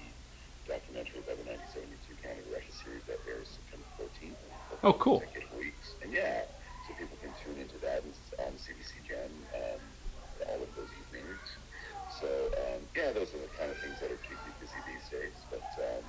[0.66, 4.34] documentary about the 1972 Canada Russia series that airs September 14th.
[4.86, 5.18] Oh, cool.
[5.58, 5.98] Weeks.
[6.02, 6.46] And yeah,
[6.86, 8.06] so people can tune into that
[8.38, 9.82] on CBC Gem um,
[10.46, 11.42] all of those evenings.
[12.08, 12.30] So
[12.62, 15.34] um, yeah, those are the kind of things that are keeping me busy these days.
[15.50, 16.06] But um,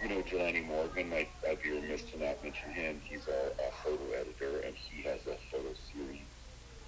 [0.00, 3.00] you know, Jelani Morgan, I, I'd be remiss to not mention him.
[3.02, 6.22] He's a, a photo editor, and he has a photo series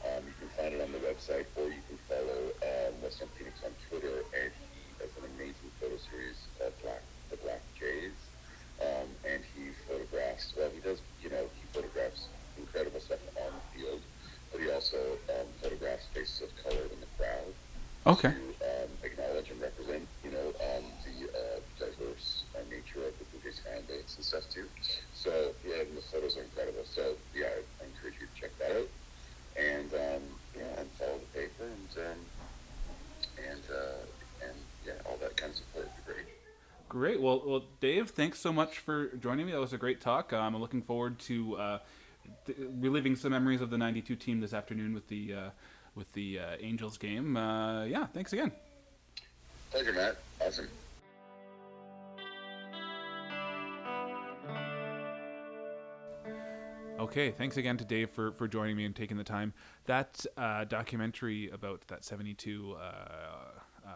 [0.04, 3.30] um, you can find it on the website, or you can follow um, West End
[3.40, 8.12] Phoenix on Twitter, and he has an amazing photo series called Black, The Black Jays.
[8.82, 12.28] Um, and he photographs, well, he does, you know, he photographs
[12.58, 14.02] incredible stuff on the field,
[14.52, 14.98] but he also
[15.30, 17.54] um, photographs faces of color in the crowd.
[18.04, 18.34] Okay.
[18.34, 23.24] To um, acknowledge and represent, you know, um, the uh, diverse uh, nature of the
[23.32, 24.68] Blue Jays fan base and stuff too.
[25.14, 26.84] So, yeah, and the photos are incredible.
[26.84, 28.90] So, yeah, I, I encourage you to check that out
[29.56, 30.22] and um,
[30.56, 32.20] yeah, and follow the paper and um,
[33.50, 36.26] and uh, and yeah, all that kind of support would be great.
[37.04, 37.20] Great.
[37.20, 39.52] Well, well, Dave, thanks so much for joining me.
[39.52, 40.32] That was a great talk.
[40.32, 41.78] Um, I'm looking forward to uh,
[42.46, 45.50] th- reliving some memories of the '92 team this afternoon with the uh,
[45.94, 47.36] with the uh, Angels game.
[47.36, 48.52] Uh, yeah, thanks again.
[49.70, 50.16] Pleasure, Matt.
[50.40, 50.66] Awesome.
[56.98, 59.52] Okay, thanks again to Dave for, for joining me and taking the time.
[59.84, 62.82] That uh, documentary about that 72 uh,
[63.86, 63.90] uh,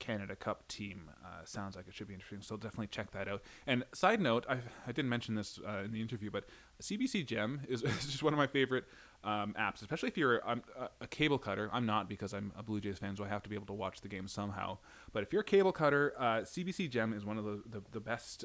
[0.00, 1.08] Canada Cup team
[1.40, 3.42] uh, sounds like it should be interesting, so definitely check that out.
[3.66, 6.44] And side note, I, I didn't mention this uh, in the interview, but
[6.82, 8.84] CBC Gem is, is just one of my favorite
[9.24, 10.60] um, apps, especially if you're a,
[11.00, 11.68] a, cable cutter.
[11.72, 13.74] I'm not because I'm a Blue Jays fan, so I have to be able to
[13.74, 14.78] watch the game somehow.
[15.12, 18.00] But if you're a cable cutter, uh, CBC Gem is one of the, the, the
[18.00, 18.44] best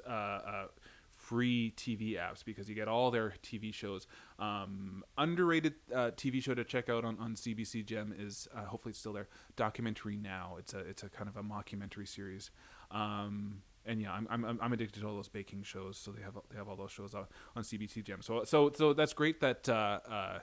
[1.16, 4.08] free TV apps because you get all their TV shows.
[4.38, 8.92] Um, underrated uh, TV show to check out on, on CBC Gem is uh, hopefully
[8.92, 9.28] it's still there.
[9.56, 10.58] Documentary Now.
[10.60, 12.52] It's a it's a kind of a mockumentary series.
[12.96, 15.98] Um, and yeah, I'm, I'm, I'm addicted to all those baking shows.
[15.98, 17.26] So they have they have all those shows on,
[17.56, 18.22] on CBC Gem.
[18.22, 20.40] So so so that's great that uh, uh,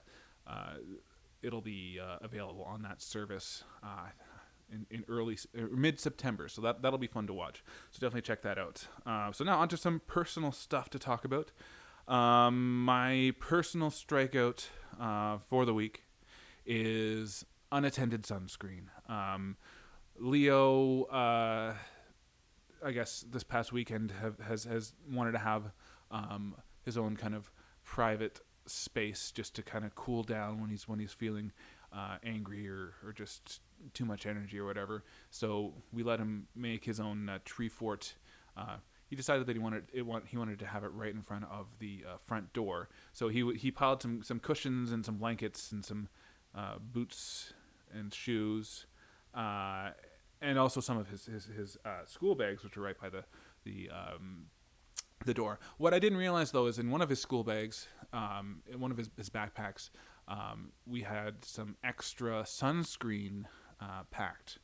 [0.47, 0.75] uh
[1.43, 3.65] it'll be uh, available on that service
[4.73, 6.49] in, in early er, mid September.
[6.49, 7.63] So that that'll be fun to watch.
[7.91, 8.87] So definitely check that out.
[9.05, 11.53] Uh, so now onto some personal stuff to talk about.
[12.09, 14.67] Um, my personal strikeout
[15.01, 16.03] uh, for the week
[16.67, 18.87] is unattended sunscreen.
[19.09, 19.57] Um,
[20.19, 21.75] Leo, uh,
[22.85, 25.73] I guess this past weekend have, has has wanted to have
[26.11, 26.55] um,
[26.85, 27.51] his own kind of
[27.85, 31.53] private space just to kind of cool down when he's when he's feeling
[31.93, 33.61] uh, angry or, or just
[33.93, 35.05] too much energy or whatever.
[35.31, 38.15] So we let him make his own uh, tree fort
[38.57, 38.77] uh,
[39.13, 41.45] he decided that he wanted it want he wanted to have it right in front
[41.45, 42.89] of the uh, front door.
[43.13, 46.09] So he he piled some some cushions and some blankets and some
[46.55, 47.53] uh, boots
[47.93, 48.87] and shoes,
[49.35, 49.91] uh,
[50.43, 53.25] and also some of his his, his uh, school bags, which are right by the
[53.65, 54.47] the um,
[55.25, 55.59] the door.
[55.79, 58.91] What I didn't realize though is in one of his school bags, um, in one
[58.91, 59.91] of his, his backpacks,
[60.29, 63.45] um, we had some extra sunscreen
[63.81, 64.59] uh, packed,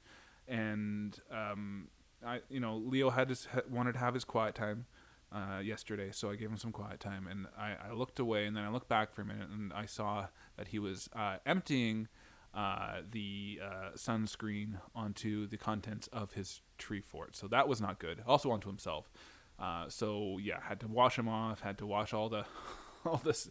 [0.47, 1.89] and um,
[2.27, 4.87] I, you know, Leo had his wanted to have his quiet time
[5.33, 8.57] uh, yesterday, so I gave him some quiet time, and I, I, looked away, and
[8.57, 10.27] then I looked back for a minute, and I saw
[10.57, 12.09] that he was uh, emptying
[12.55, 17.37] uh, the uh, sunscreen onto the contents of his tree fort.
[17.37, 18.23] So that was not good.
[18.27, 19.11] Also onto himself.
[19.59, 21.61] Uh, so yeah, had to wash him off.
[21.61, 22.45] Had to wash all the,
[23.05, 23.51] all this,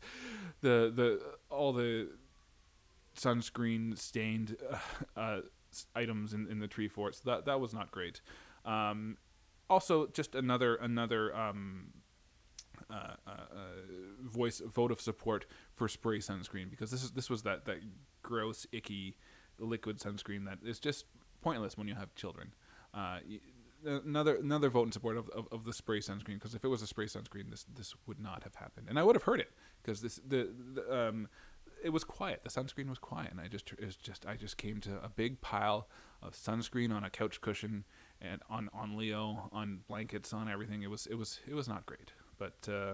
[0.61, 2.09] the the all the
[3.15, 5.41] sunscreen stained uh, uh,
[5.95, 7.15] items in, in the tree fort.
[7.15, 8.21] So that that was not great.
[8.65, 9.17] Um,
[9.69, 11.87] also, just another another um,
[12.89, 13.35] uh, uh, uh,
[14.23, 17.77] voice vote of support for spray sunscreen because this is this was that that
[18.23, 19.17] gross icky
[19.59, 21.05] liquid sunscreen that is just
[21.41, 22.53] pointless when you have children.
[22.93, 23.19] Uh,
[23.85, 26.81] another another vote in support of, of, of the spray sunscreen because if it was
[26.81, 29.51] a spray sunscreen, this this would not have happened, and I would have heard it
[29.81, 31.27] because this the, the um,
[31.83, 32.41] it was quiet.
[32.43, 35.09] The sunscreen was quiet, and I just it was just I just came to a
[35.09, 35.87] big pile
[36.21, 37.85] of sunscreen on a couch cushion
[38.21, 40.83] and on on Leo on blankets on everything.
[40.83, 42.67] It was it was it was not great, but.
[42.71, 42.93] Uh,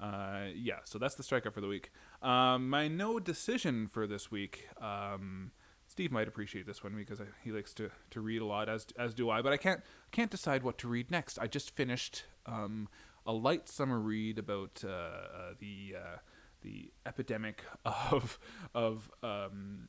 [0.00, 1.92] uh, yeah, so that's the strikeout for the week.
[2.20, 4.68] Um, my no decision for this week.
[4.80, 5.52] Um,
[5.86, 8.86] Steve might appreciate this one because I, he likes to, to read a lot, as
[8.98, 9.40] as do I.
[9.42, 11.38] But I can't can't decide what to read next.
[11.38, 12.88] I just finished um,
[13.26, 16.16] a light summer read about uh, uh, the uh,
[16.62, 18.38] the epidemic of
[18.74, 19.88] of um,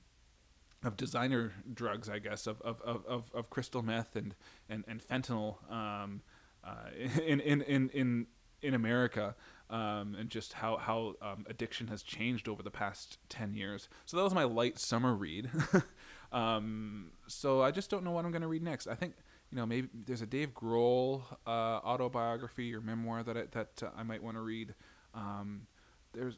[0.84, 4.36] of designer drugs, I guess, of of, of, of crystal meth and
[4.70, 6.22] and and fentanyl um,
[6.64, 6.90] uh,
[7.26, 8.28] in, in in in
[8.62, 9.36] in America
[9.70, 13.90] um, and just how how um, addiction has changed over the past ten years.
[14.06, 15.50] So that was my light summer read.
[16.32, 18.88] um, so I just don't know what I'm going to read next.
[18.88, 19.16] I think
[19.52, 23.90] you know maybe there's a Dave Grohl uh, autobiography or memoir that I, that uh,
[23.98, 24.76] I might want to read.
[25.14, 25.68] Um,
[26.14, 26.38] there's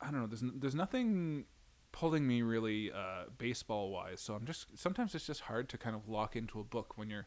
[0.00, 0.26] I don't know.
[0.26, 1.46] There's there's nothing
[1.92, 4.20] pulling me really uh, baseball wise.
[4.20, 7.08] So I'm just sometimes it's just hard to kind of lock into a book when
[7.08, 7.26] you're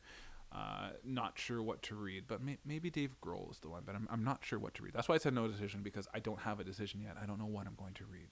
[0.51, 3.95] uh, not sure what to read, but may- maybe Dave Grohl is the one, but
[3.95, 4.93] I'm, I'm not sure what to read.
[4.93, 7.17] That's why I said no decision because I don't have a decision yet.
[7.21, 8.29] I don't know what I'm going to read.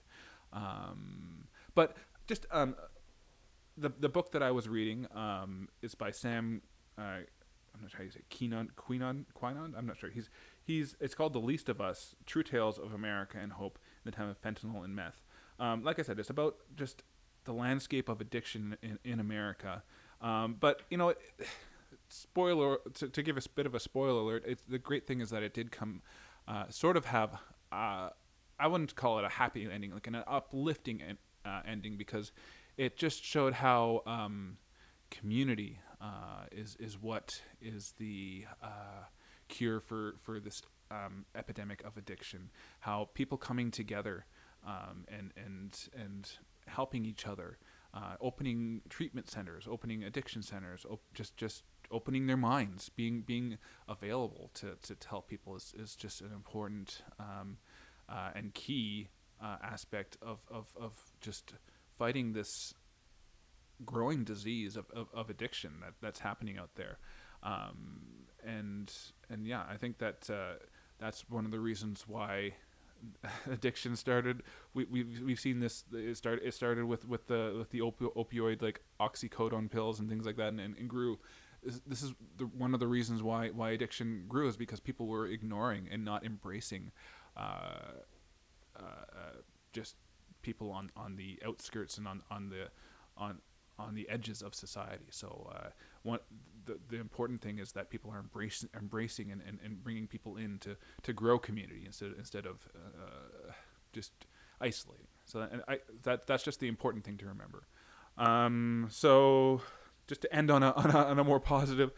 [0.51, 1.95] Um, but
[2.25, 2.75] just um,
[3.77, 6.61] the the book that I was reading um, is by Sam.
[6.97, 7.21] Uh,
[7.75, 9.25] I'm not sure how you say Keenan Quinon.
[9.77, 10.09] I'm not sure.
[10.09, 10.29] He's
[10.63, 14.15] he's it's called The Least of Us: True Tales of America and Hope in the
[14.15, 15.21] Time of Fentanyl and Meth.
[15.59, 17.03] Um, like I said, it's about just
[17.45, 19.83] the landscape of addiction in, in America.
[20.21, 21.19] Um, but you know, it,
[22.09, 24.43] spoiler to, to give a bit of a spoiler alert.
[24.45, 26.01] It's, the great thing is that it did come,
[26.47, 27.39] uh, sort of have.
[27.71, 28.09] Uh,
[28.59, 32.31] I wouldn't call it a happy ending, like an uplifting en- uh, ending, because
[32.77, 34.57] it just showed how um,
[35.11, 39.05] community uh, is is what is the uh,
[39.47, 42.49] cure for for this um, epidemic of addiction.
[42.79, 44.25] How people coming together
[44.65, 46.29] um, and and and
[46.67, 47.57] helping each other,
[47.93, 53.57] uh, opening treatment centers, opening addiction centers, op- just just opening their minds, being being
[53.87, 57.57] available to, to, help people is, is just an important um,
[58.09, 59.07] uh, and key
[59.41, 61.53] uh, aspect of, of, of just
[61.97, 62.73] fighting this
[63.85, 66.97] growing disease of, of, of addiction that, that's happening out there.
[67.43, 68.01] Um,
[68.43, 68.91] and
[69.29, 70.55] and yeah, I think that uh,
[70.99, 72.53] that's one of the reasons why
[73.51, 74.43] addiction started.
[74.73, 75.83] We we've, we've seen this.
[75.93, 80.09] It started it started with with the with the opi- opioid like oxycodone pills and
[80.09, 81.19] things like that, and, and grew
[81.85, 85.27] this is the, one of the reasons why why addiction grew is because people were
[85.27, 86.91] ignoring and not embracing
[87.35, 88.01] uh,
[88.75, 89.37] uh, uh,
[89.73, 89.95] just
[90.41, 92.69] people on, on the outskirts and on, on the
[93.17, 93.39] on
[93.79, 95.07] on the edges of society.
[95.11, 95.69] So uh,
[96.03, 96.19] one
[96.65, 100.37] the, the important thing is that people are embracing embracing and, and, and bringing people
[100.37, 103.51] in to, to grow community instead instead of uh,
[103.93, 104.11] just
[104.61, 105.07] isolating.
[105.25, 107.67] So and I, that that's just the important thing to remember.
[108.17, 109.61] Um, so
[110.07, 111.91] just to end on a on a, on a more positive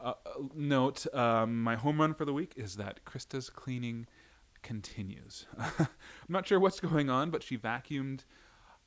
[0.00, 0.14] uh,
[0.54, 4.06] note, um, my home run for the week is that Krista's cleaning
[4.62, 5.46] continues.
[5.58, 5.88] I'm
[6.28, 8.24] not sure what's going on, but she vacuumed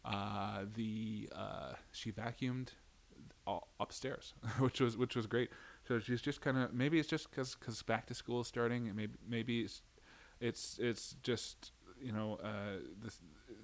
[0.06, 2.70] uh, the uh, she vacuumed
[3.80, 5.50] upstairs, which was which was great.
[5.88, 8.88] So she's just kind of maybe it's just because because back to school is starting,
[8.88, 9.82] and maybe maybe it's
[10.40, 11.72] it's it's just
[12.02, 13.20] you know uh, this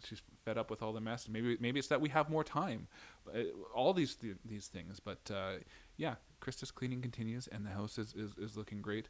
[0.06, 1.28] she's fed up with all the mess.
[1.30, 2.88] Maybe maybe it's that we have more time.
[3.34, 3.44] Uh,
[3.76, 5.54] all these th- these things, but uh,
[5.98, 9.08] yeah, Krista's cleaning continues, and the house is, is, is looking great.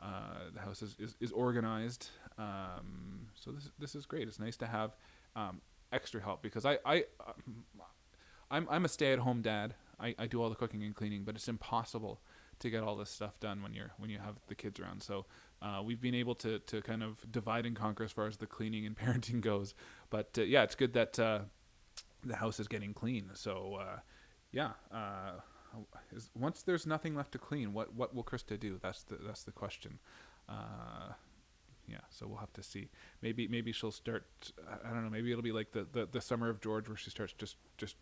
[0.00, 2.08] uh, the house is, is, is organized.
[2.38, 4.28] Um, so this this is great.
[4.28, 4.96] It's nice to have
[5.34, 5.60] um,
[5.92, 7.64] extra help because I I um,
[8.50, 9.74] I'm I'm a stay at home dad.
[9.98, 12.20] I, I do all the cooking and cleaning, but it's impossible
[12.58, 15.02] to get all this stuff done when you're when you have the kids around.
[15.02, 15.26] So
[15.62, 18.46] uh, we've been able to to kind of divide and conquer as far as the
[18.46, 19.74] cleaning and parenting goes.
[20.10, 21.40] But uh, yeah, it's good that uh,
[22.24, 23.30] the house is getting clean.
[23.34, 23.98] So uh,
[24.52, 25.40] yeah, uh,
[26.12, 28.78] is, once there's nothing left to clean, what what will Krista do?
[28.82, 29.98] That's the that's the question.
[30.48, 31.12] Uh,
[31.88, 32.90] yeah, so we'll have to see.
[33.22, 34.24] Maybe maybe she'll start.
[34.84, 35.10] I don't know.
[35.10, 37.96] Maybe it'll be like the, the, the summer of George, where she starts just just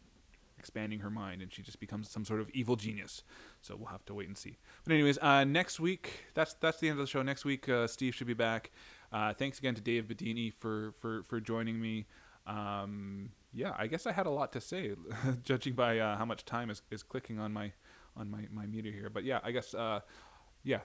[0.64, 3.22] expanding her mind and she just becomes some sort of evil genius.
[3.60, 4.56] So we'll have to wait and see.
[4.84, 7.20] But anyways, uh, next week that's that's the end of the show.
[7.22, 8.70] Next week, uh, Steve should be back.
[9.12, 12.06] Uh, thanks again to Dave Bidini for for for joining me.
[12.46, 14.94] Um, yeah, I guess I had a lot to say,
[15.44, 17.72] judging by uh, how much time is, is clicking on my
[18.16, 19.10] on my, my meter here.
[19.10, 20.00] But yeah, I guess uh,
[20.62, 20.80] yeah,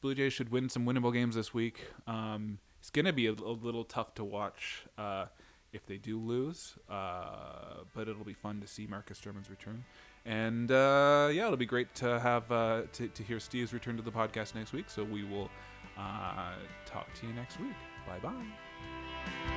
[0.00, 1.80] Blue Jays should win some winnable games this week.
[2.06, 5.26] Um, it's gonna be a, a, little tough to watch uh,
[5.74, 9.84] if they do lose, uh, but it'll be fun to see Marcus Stroman's return.
[10.24, 14.02] And uh, yeah, it'll be great to have uh, to, to hear Steve's return to
[14.02, 14.88] the podcast next week.
[14.88, 15.50] So we will
[15.98, 16.54] uh,
[16.86, 17.76] talk to you next week.
[18.06, 19.53] Bye bye.